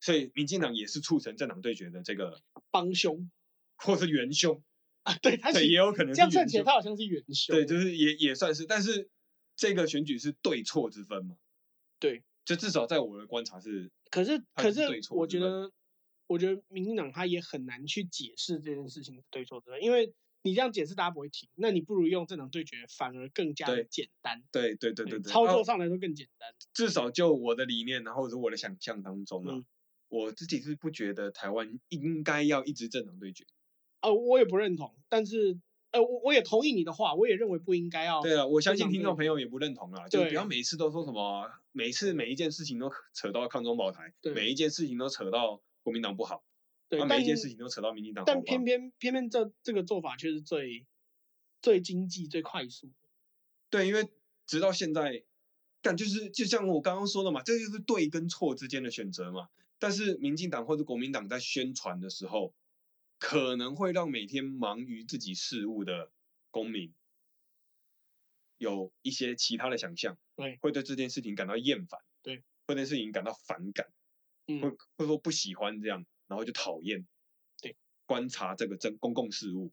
[0.00, 3.30] 所以民进党也是促成政党对决的这个，帮凶
[3.76, 4.64] 或是元凶，
[5.04, 9.08] 啊，对他对，也有可能是这样看元凶起来他好像是元凶，对，就是也也算是，但是
[9.54, 11.36] 这个选举是对错之分嘛，
[12.00, 15.70] 对，就至少在我的观察是，可是它可是我觉得，
[16.26, 20.12] 我觉得民进党他也很难去解释这件事情的对错之分，因为
[20.42, 26.54] 你这样解释大家不会听，那你不如用政党对决，反而更加的简单，对对对对对，操啊作上来说更简单。
[26.72, 29.64] 至少就我的理念，然后或者我的想象当中啊，嗯。
[30.08, 33.44] 我自己是不觉得台湾应该要一直政党对决，
[34.04, 35.58] 呃，我也不认同，但是
[35.90, 38.20] 呃，我我也同意你的话，我也认为不应该要。
[38.20, 46.44] 对啊，我相信听众朋友也不认同啦，就对不要每次都说什么，每次每一件事情都扯到抗中保台，对每一件事情都扯到国民党不好，
[46.88, 50.86] 对，啊，每一件事情都扯到民进党但偏偏偏偏这这个做法却是最
[51.62, 52.90] 最经济、最快速。
[53.70, 54.06] 对，因为
[54.46, 55.24] 直到现在，
[55.80, 59.48] 但就是就像我刚刚说的嘛，这就是对跟错之间的选择嘛。
[59.78, 62.54] 但是民进党或者国民党在宣传的时候，
[63.24, 66.12] 可能会让每天忙于自己事务的
[66.50, 66.94] 公民
[68.58, 73.86] 有一些其他的想象，对，会对这件事情感到厌烦，对，会对这件事情感到反感，
[74.46, 77.08] 会嗯，会说不喜欢这样，然后就讨厌，
[77.62, 79.72] 对，观察这个真公共事务。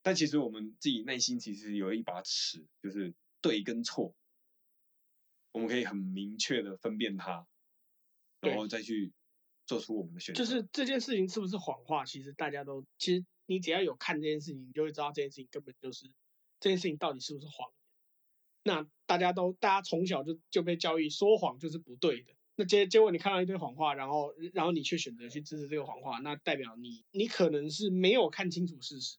[0.00, 4.16] 但其实我们自己内心其实有一把尺，就是对跟错，
[5.52, 7.46] 我们可以很明确的分辨它，
[8.40, 9.12] 然后再去
[9.66, 10.44] 做出我们的选择。
[10.44, 16.06] 就是这件事情是不是谎话，其实大家都其实你只要有看这件事情，你就会知道这件事情根本就是
[16.60, 17.76] 这件事情到底是不是谎言。
[18.64, 22.32] 那大家都大家从小就就被教育说谎就是不对的。
[22.54, 29.18] 那结结果你看到一堆谎话，然后然后你却选择去支持这个谎话，那代表你你可能是没有看清楚事实。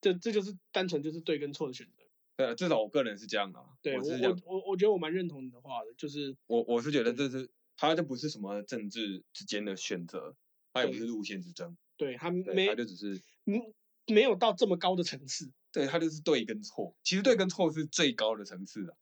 [0.00, 2.04] 这这就是单纯就是对跟错的选择。
[2.36, 3.76] 对啊，至少我个人是这样啊。
[3.82, 4.02] 对我，
[4.46, 7.50] 我我觉得我蛮认同你的话的，就是我我是觉得这是
[7.88, 10.36] 它就不是什么政治之间的选择，
[10.72, 13.72] 它也不是路线之争，对他对，没它就只是嗯
[14.06, 16.94] 没有到这么高的层次对它就是对跟错。
[17.02, 18.96] 其实对跟错是最高的层次了，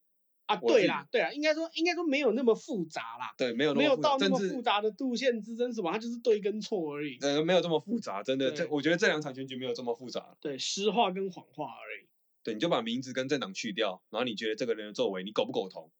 [0.46, 0.56] 啊。
[0.56, 3.34] 对啦，对啦，应该说应该说没有那么复杂啦。
[3.36, 7.18] 对，没有那没有么复杂到那么复杂的路线之争什么，它就是对跟错而已。
[7.20, 10.36] 呃，没有这么复杂，真的，这我觉得这两场选举没有这么复杂。
[10.40, 12.06] 对，实话跟谎话而已。
[12.44, 15.90] 对，你就把名字跟政党去掉，然后你觉得这个人的作为你苟不苟同？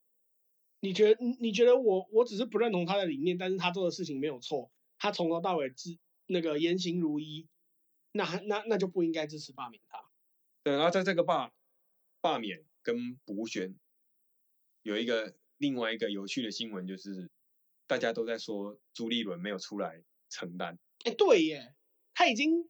[0.81, 7.49] 你觉得你你觉得我我只是不认同他的理念，但是他做的事情没有错，他从头到尾支那个言行如一，
[8.13, 10.05] 那那那就不应该支持罢免他。
[10.63, 11.53] 对，然后在这个罢
[12.21, 13.75] 罢免跟补选，
[14.83, 17.31] 有一个另外一个有趣的新闻，就是
[17.87, 21.75] 大家都在说朱立伦没有出来承担，哎，对耶，
[22.15, 22.69] 他已经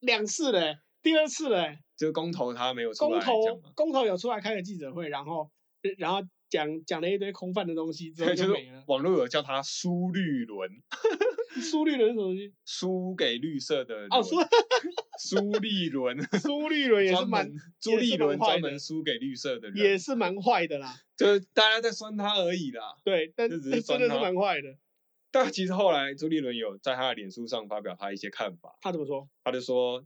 [0.00, 5.50] 两次了，第二次了耶，就是公投他没有出来公投公投有出来开个记者会，然后
[5.98, 8.84] 然后讲讲了一堆空泛的东西之后对，就没了。
[8.86, 10.70] 网络有叫他苏绿伦，
[11.62, 12.52] 苏绿伦是什么东西？
[12.66, 14.36] 输给绿色的哦，伦苏
[15.40, 20.94] 苏立伦，苏绿伦也是专蛮门朱立伦专门输给绿色的人，也是蛮坏的啦。
[21.16, 22.96] 就是大家在酸他而已啦。
[23.02, 24.76] 对，但是但真的是蛮坏的。
[25.30, 29.26] 但其实后来朱立伦有在他的脸书上发表他一些看法，他怎么说？
[29.42, 30.04] 他就说，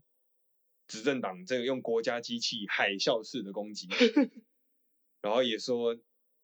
[0.87, 3.89] 执政党这个用国家机器海啸式的攻击，
[5.21, 5.97] 然后也说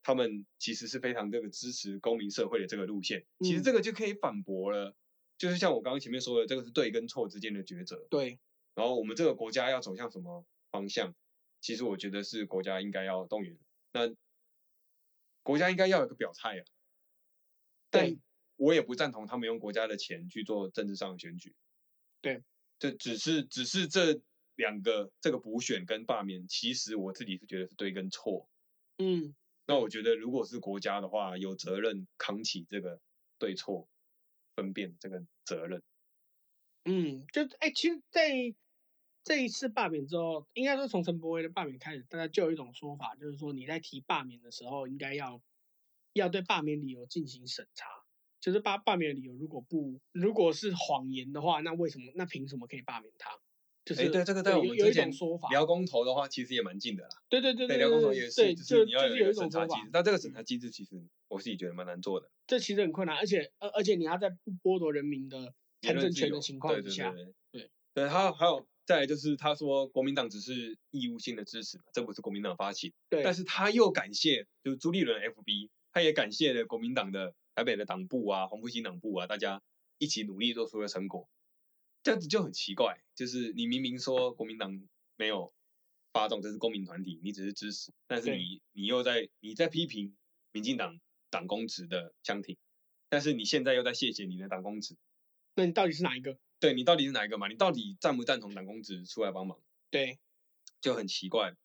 [0.04, 3.26] 他们其实是非常这个支持公民社会的这个路线。
[3.40, 4.96] 其实嗯这个就可以反驳了，
[5.38, 8.06] 就是像我刚刚前面说的，这个是对跟错之间的抉择。
[8.10, 8.40] 对，
[8.76, 11.16] 然后我们这个国家要走向什么方向，
[11.62, 13.58] 其实我觉得是国家应该要动员，
[13.94, 14.14] 那
[15.42, 16.66] 国家应该要有个表态啊。
[17.90, 18.20] 但对
[18.56, 21.56] 我也不赞同他们用国家的钱去做政治上的选举。
[22.22, 22.44] 对，
[22.80, 24.22] 这只是只是这
[24.56, 28.50] 两个这个补选跟罢免，其实我自己是觉得是对跟错。
[28.98, 29.36] 嗯，
[29.66, 33.00] 那我觉得如果是国家的话，有责任扛起这个
[33.40, 33.88] 对错
[34.56, 35.82] 分辨这个责任。
[36.86, 38.32] 嗯，就哎、其实在
[39.24, 45.42] 这一次罢免之后，应该说从陈柏威的罢免开始，大家就有一种说法，就是说你在提罢免的时候，应该要
[46.12, 47.88] 要对罢免理由进行审查。
[48.42, 53.40] 就是罢罢免理由如果不如果是谎言的话，那为什么那凭什么可以罢免他？
[53.86, 57.10] 就是哎，对，这个在我们有一们之前种说法，聊公投的话，其实也蛮近的啦。
[57.30, 62.30] 对对对对，对聊公投也，是，就就是你要就是有一个审查机制，，但这个审查机制其实我自己觉得蛮难做的。
[62.48, 79.62] 这其实很困难，而且而而且你要在不剥夺人民的言政权的情况对对之下，对对对，还有还有再来就是他说国民党只是义务性的支持嘛，这不是国民党发起的，对，但是他又感谢就是朱立伦 FB，他也感谢了国民党的台北的党部啊、黄复兴党部啊，大家
[79.98, 81.30] 一起努力做出了成果，
[82.04, 85.54] 这样子就很奇怪，就是你明明说国民党没有
[86.12, 90.16] 发动，这是公民团体，你只是支持，但是你你又在你在批评
[90.52, 91.00] 民进党
[91.30, 92.58] 党公职的相挺，
[93.10, 94.98] 但是你现在又在谢谢你的党公职。
[95.56, 96.38] 那你到底是哪一个？
[96.60, 97.48] 对你到底是哪一个嘛？
[97.48, 99.60] 你到底赞不赞同党公职出来帮忙，
[99.90, 100.20] 对，
[100.82, 101.56] 就很奇怪。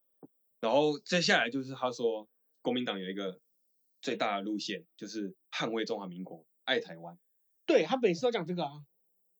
[0.60, 2.28] 然后接下来就是他说，
[2.62, 3.40] 国民党有一个
[4.02, 7.18] 最大的路线，就是捍卫中华民国，爱台湾。
[7.64, 8.84] 对他每次都讲这个啊，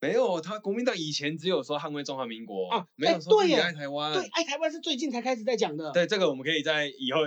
[0.01, 4.13] 没有，他国民党以前只有说捍卫中华民国啊没有哎说爱台湾。
[4.13, 7.23] 对，爱台湾是最近才开始在讲的，对，这个我们可以在以后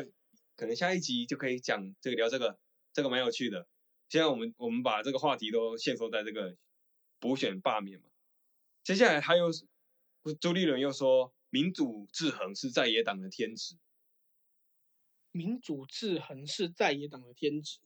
[0.55, 2.57] 可能下一集就可以讲这个聊这个，
[2.93, 3.67] 这个蛮有趣的。
[4.09, 6.55] 现在我们我们把这个话题都限缩在这个
[7.19, 8.05] 补选罢免嘛，
[8.83, 9.49] 接下来他又
[10.39, 13.75] 朱立伦又说，民主制衡是在野党的天职。
[15.33, 17.79] 民主制衡是在野党的天职，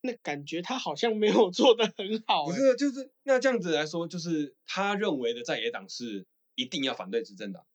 [0.00, 2.50] 那感觉他好像没有 做的很好、欸。
[2.50, 7.66] 不是，就是那这样子来说，就是他认为的在野党是一定要反对执政党，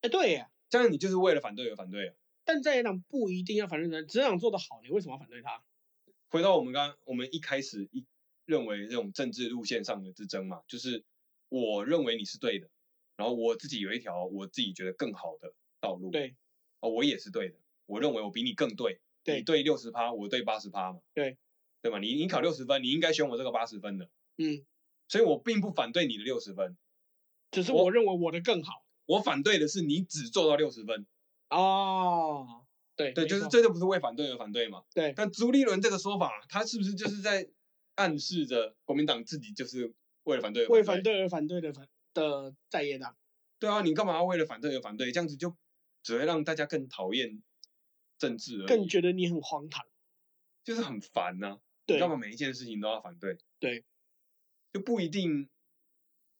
[0.00, 2.14] 哎、对呀，这样你就是为了反对而反对啊。
[2.44, 5.64] 但在野党不一定要反对人，执政党做的好，你为什么要反对他？
[6.28, 8.04] 回到我们刚我们一开始一
[8.44, 11.04] 认为这种政治路线上的之争嘛，就是
[11.48, 12.68] 我认为你是对的，
[13.16, 16.34] 然后我自己有一条我自己觉得更好的道路，对，
[16.80, 17.56] 哦，我也是对的，
[17.86, 21.38] 我认为我比你更对，对你对六十趴，我对八十趴嘛，对，
[21.84, 21.98] 对吧？
[21.98, 24.08] 你你考六十分，你应该选我这个八十分的，
[24.38, 24.64] 嗯，
[25.06, 26.78] 所以我并不反对你的六十分，
[27.50, 28.86] 只是我我认为我的更好。
[29.04, 31.04] 我反对的是你只做到六十分，
[31.50, 32.64] 哦，
[32.96, 34.84] 对对，就是这就不是为反对而反对嘛。
[34.94, 37.46] 对但朱立伦这个说法，他是不是就是在
[37.96, 43.14] 暗示着国民党自己就是为了反对而为反反对而反对的反的在野党。
[43.58, 45.12] 对啊，你干嘛要为了反对而反对？
[45.12, 45.54] 这样子就
[46.02, 47.42] 只会让大家更讨厌
[48.18, 49.84] 政治而已，更觉得你很荒唐。
[50.64, 53.36] 就是很烦呐、对你干嘛每一件事情都要反对？
[53.58, 53.84] 对，
[54.72, 55.48] 就不一定，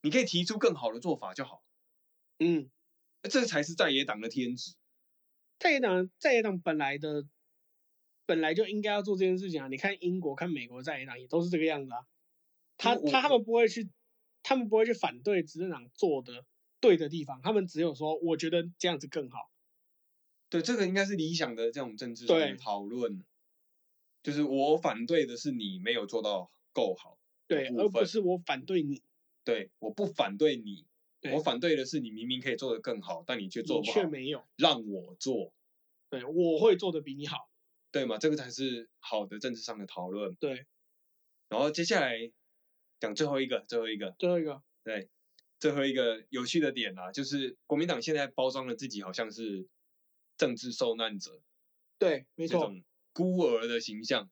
[0.03, 1.63] 你可以提出更好的做法就好，
[2.39, 2.71] 嗯，
[3.23, 4.75] 这才是在野党的天职。
[5.59, 7.27] 在野党在野党本来的
[8.27, 9.69] 本来就应该要做这件事情啊。
[9.69, 12.07] 你看英国、看美国在野党也都是这个样子啊。
[12.77, 13.89] 他他他们不会去，
[14.43, 16.45] 他们不会去反对执政党做的
[16.81, 19.51] 对的地方，他们只有说我觉得这样子更好。
[20.51, 23.25] 对，这个应该是理想的这种政治对讨论，
[24.25, 27.16] 就是我反对的是你没有做到够好，
[27.47, 29.01] 对，而不是我反对你，
[29.45, 30.85] 对，我不反对你，
[31.20, 34.45] 对我反对的是你明明可以做得更好，但你却做你不好，却没有。
[34.57, 35.53] 让我做，
[36.11, 37.49] 对，我会做得比你好。
[37.93, 38.18] 对吗？
[38.18, 40.35] 这个才是好的政治上的讨论。
[40.41, 40.66] 对，
[41.49, 42.33] 然后接下来
[42.99, 45.09] 讲最后一个，最后一个，最后一个，对，
[45.61, 49.68] 最后一个有趣的点啊，就是国民党现在包装了自己好像是
[50.37, 51.41] 政治受难者
[52.01, 52.85] 对，没错，这种
[53.15, 54.29] 孤儿的形象，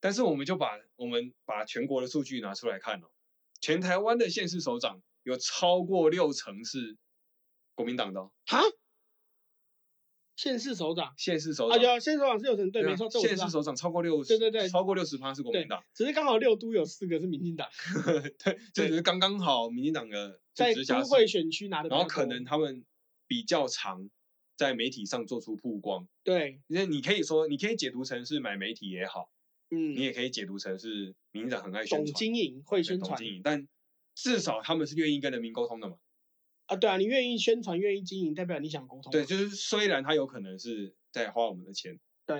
[0.00, 3.06] 但是我们就把我们把全国的数据拿出来看哦，
[3.62, 6.98] 全台湾的县市首长有超过六成是
[7.74, 8.60] 国民党的、哦，哈，
[10.36, 11.06] 县市首长？
[11.06, 13.52] 啊，县市首长，有县市首长是有成，对，啊没错，这我知道县市。
[13.52, 14.68] 首长超过六十，对对对。
[14.68, 17.68] 超过六十趴是国民党，只是刚好六都有四个是民进党，
[18.42, 22.84] 对，这只是刚刚好民进党的在直辖市都会选区拿的，然后可能他们
[23.26, 24.08] 比较常
[24.60, 29.32] 在媒体上做出曝光，对，那你可以说，你可以解读成是买媒体也好，
[29.70, 33.66] 嗯，你也可以解读成是民进党很爱宣懂传，经营会宣传懂经营，但
[34.14, 35.96] 至少他们是愿意跟人民沟通的嘛。
[36.66, 39.12] 啊，对啊，你愿意宣传，愿意经营，代表你想沟通嘛。
[39.12, 42.38] 对，就是虽然他有可能是在花我们的钱，对。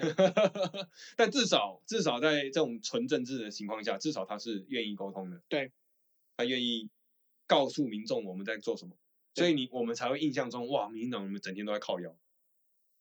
[1.16, 5.40] 但至少至少在这种纯政治的情况下，至少他是愿意沟通的。
[5.48, 5.72] 对，
[6.36, 6.90] 他愿意
[7.46, 8.94] 告诉民众我们在做什么，
[9.34, 12.16] 所以你我们才会印象中哇，民进党你们整天都在靠腰。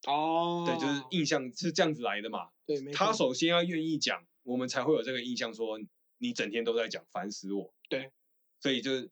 [0.08, 2.50] 哦，对，就是印象是这样子来的嘛。
[2.66, 5.80] 对，他首先要愿意讲，我们才会有这个印象，说
[6.18, 7.74] 你整天都在讲，烦死我。
[7.90, 8.12] 对，
[8.60, 9.12] 所以就是，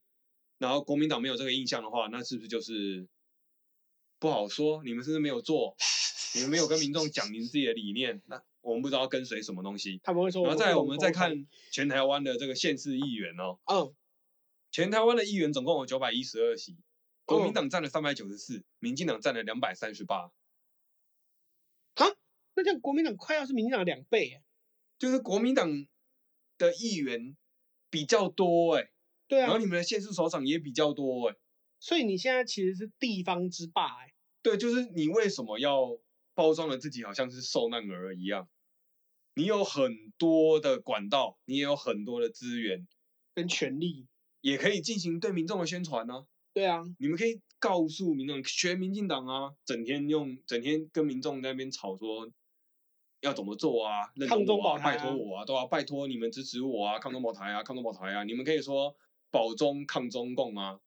[0.57, 3.07] 然后国民党没有这个印象的话，那是不是就是
[4.19, 4.83] 不好说？
[4.83, 5.75] 你们是不是没有做？
[6.35, 9.99] 你们没有跟民众讲你们自己的理念，那我们不知道跟随什么东西。
[10.03, 13.95] 他们会说，然后再来我们再，看全台湾的这个县市议员哦，嗯，
[14.69, 16.77] 全台湾的议员总共有九百一十二席，
[17.27, 20.31] 国民嗯党占了三百九十四，民进党占了两百三十八。
[22.55, 24.43] 那这样国民党快要是民进党的两倍耶，
[24.97, 25.69] 就是国民党
[26.57, 27.37] 的议员
[27.91, 28.89] 比较多哎、
[29.27, 29.43] 对啊。
[29.43, 31.35] 然后，你们的县市首长也比较多哎、
[31.79, 35.99] 所以你现在其实是地方之霸哎，对，就是你为什么要
[36.33, 38.49] 包装的自己好像是受难儿一样？
[39.35, 42.87] 你有很多的管道，你也有很多的资源，
[43.35, 44.07] 跟权力，
[44.41, 46.25] 也可以进行对民众的宣传呢、
[46.57, 52.27] 对啊，你们可以告诉民众，学民进党啊，整天用整天跟民众在那边吵说
[53.21, 58.95] 要怎么做啊，认抗同我啊，中保台拜托啊我啊，都要拜托你们支持我啊，抗中保台啊，抗中保台啊，你们可以说
[59.29, 60.79] 保中抗中共啊，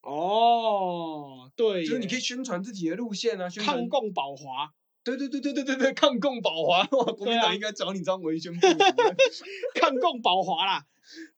[0.00, 4.72] 哦，对，就是你可以宣传自己的路线啊，宣传抗共保华，
[5.02, 8.76] 对对对对对对对，抗共保华， 哇，国民党应该找你当维宣部主任。
[9.80, 10.86] 抗共保华啦，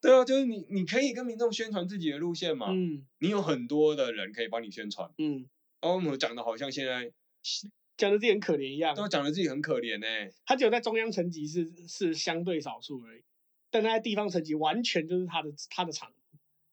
[0.01, 5.11] 对啊，就是你你可以跟民众宣传自己的路线嘛，嗯你有很多的人可以帮你宣传。
[5.19, 5.49] 嗯，
[5.81, 7.13] 然后我们讲的好像现在
[7.97, 13.23] 讲的自己很可怜一样，都讲的自己很可怜呢、他只有在中央层级是是相对少数而已，
[13.71, 16.13] 但他在地方层级完全就是他的他的场，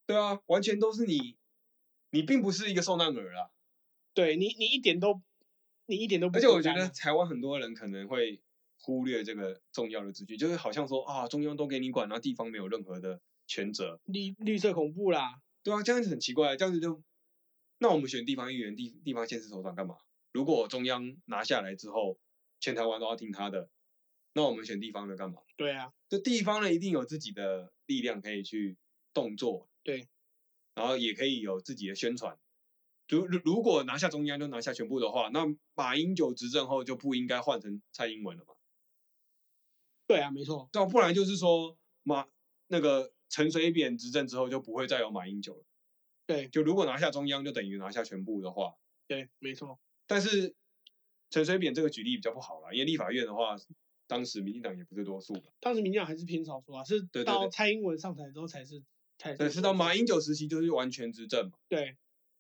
[0.08, 1.38] 对啊，完全都是你，
[2.10, 3.52] 你并不是一个受难儿啊。
[4.16, 5.22] 对你你一点都
[5.90, 8.40] 你一点都不而且我觉得台湾很多人可能会
[8.78, 14.00] 忽略这个重要的资讯，就是好像说啊，中央都给你管，然后地方没有任何的权责。
[14.06, 17.02] 绿绿色恐怖啦，对啊，这样子很奇怪，这样子就
[17.80, 19.98] 那我们选地方议员、地地方县市首长干嘛？
[20.32, 22.20] 如果中央拿下来之后，
[22.60, 23.72] 全台湾都要听他的，
[24.34, 25.42] 那我们选地方的干嘛？
[25.58, 28.78] 对啊，就地方呢，一定有自己的力量可以去
[29.12, 30.08] 动作，对，
[30.76, 32.38] 然后也可以有自己的宣传。
[33.10, 38.54] 如如如果拿下中央就拿下全部的话，那马英九执政后就不应该换成蔡英文了嘛？
[40.08, 42.28] 对啊，没错，那不然就是说马
[42.68, 45.66] 那个陈水扁执政之后就不会再有马英九了。
[46.26, 46.48] 对。
[46.50, 48.76] 就如果拿下中央就等于拿下全部的话，
[49.08, 50.56] 对，没错，但是
[51.30, 53.56] 陈水扁这个举例比较不好啦，因为立法院的话，
[54.08, 58.84] 当时民进党也不是多数嘛，当时民进党还是偏少数啊，是到蔡英文上台之后才是
[59.18, 60.06] 才对，是到马英。
[60.06, 61.58] 九时期就是完全执政嘛。
[61.68, 61.98] 对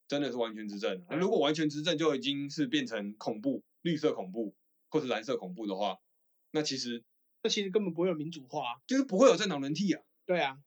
[0.10, 1.06] 真的是完全执政。
[1.10, 4.56] 那如果完全执政就已经是变成恐怖、绿色恐怖
[4.90, 6.00] 或是蓝色恐怖的话，
[6.52, 7.04] 那其实
[7.44, 10.58] 那其实根本不会有民主化啊，就是不会有政党轮替啊，对啊，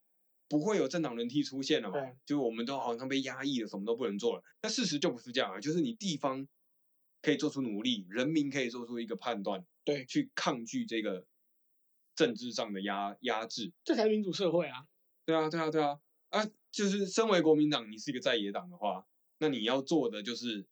[0.49, 2.17] 不会有政党轮替出现了嘛对？
[2.25, 4.45] 就我们都好像被压抑了，什么都不能做了。
[4.63, 6.47] 那事实就不是这样啊，就是你地方
[7.21, 11.27] 可以做出努力，人民可以做出一个判断，对去抗拒这个
[12.15, 13.73] 政治上的压压制。
[13.83, 14.87] 这才是民主社会啊，
[15.27, 19.05] 对啊，对啊，对啊，啊，就是身为国民党，你是一个在野党的话，
[19.43, 20.65] 那你要做的就是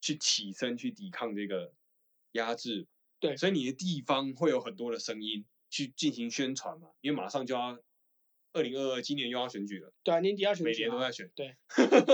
[0.00, 1.74] 去起身去抵抗这个
[2.32, 2.86] 压制。
[3.20, 7.78] 对所以你的地方会有很多的声音去进行宣传嘛，因为马上就要
[8.54, 11.54] 二零二二，今年又要选举了，对啊，年底要选举啊，年都在选，对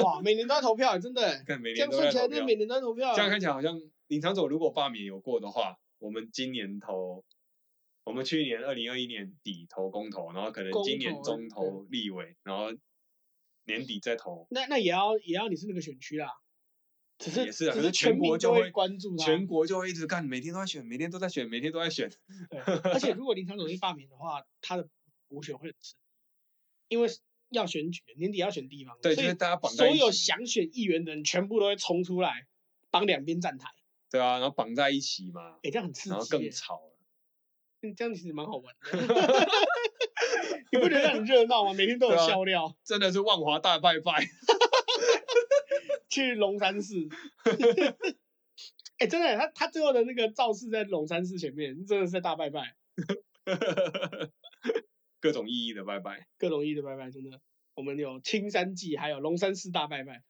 [0.03, 2.45] 哇，每年都要投票，真的，看每年都在投票算起来。
[2.45, 7.25] 每年都在投票，这样看起来好像林长佐如果罢免有过的话，我们今年投，
[8.05, 12.73] 我们去年二零二一年底投公投，然后可能今年中投立委，然后
[13.65, 14.47] 年底再投。
[14.51, 16.29] 那那也要也要你是那个选区啦，
[17.19, 22.11] 只是也是啊可是全全国就会关注他，全国就会一直干，每天都在选，每天都在选，每天都在选。
[22.51, 24.89] 对，而且如果林长总一罢免的话，他的
[25.29, 26.01] 补选会很吃力，
[26.89, 27.09] 因为
[27.51, 32.47] 要选举，年底要选地方，对，所以就是大家绑在所有，想选议员的人全部都会冲出来
[32.91, 33.69] 帮两边站台，
[34.11, 36.91] 对啊，然后绑在一起嘛，哎、这样很刺激然后，更吵了。
[37.83, 38.91] 嗯这样其实蛮好玩的
[40.75, 41.73] 你不觉得很热闹吗？
[41.73, 44.25] 每天都有笑料，真的是万华大拜拜，
[46.11, 47.09] 去龙山寺。
[48.99, 52.75] 哎、真的，他他最后的那个造势在龙山寺前面，真的是在大拜拜，
[55.21, 56.27] 各种意义的拜拜。
[56.39, 57.41] 各种意义的拜拜，真的。
[57.75, 60.23] 我们有青山祭，还有龙山寺大拜拜。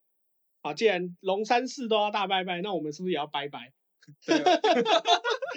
[0.62, 3.72] 好，既然龙山寺都要大拜拜，那我们是不是也要拜拜？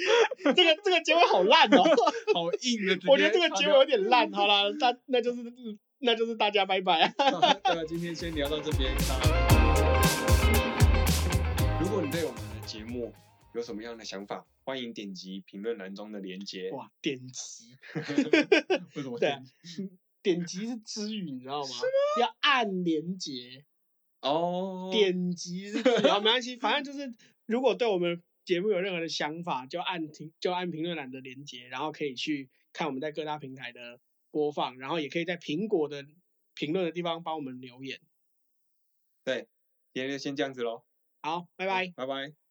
[0.55, 1.83] 这个这个结尾好烂哦，
[2.33, 4.31] 好硬的，我觉得接这个结尾有点烂。
[4.31, 5.41] 好啦，大那就是
[5.99, 8.93] 那就是大家拜拜对啊，今天先聊到这边。
[11.81, 13.13] 如果你对我们的节目
[13.53, 16.69] 有什么样的想法，欢迎点击评论栏中的连接。
[16.71, 17.77] 哇，点击，
[18.95, 19.39] 为什么对啊
[20.21, 21.69] 点击是之语，你知道吗？
[22.19, 23.63] 要按连接，
[24.21, 27.13] 哦，点击是之语，好没关系，反正就是
[27.45, 33.99] 如果对我们节目有任何的想法，就按听就按评论栏的连接，然后可以去看我们在各大平台的
[34.31, 36.05] 播放，然后也可以在苹果的
[36.53, 37.99] 评论的地方帮我们留言。
[39.25, 39.49] 对，
[39.93, 40.85] 今天就先这样子喽，
[41.21, 41.91] 好，拜拜。
[41.93, 42.46] 拜拜。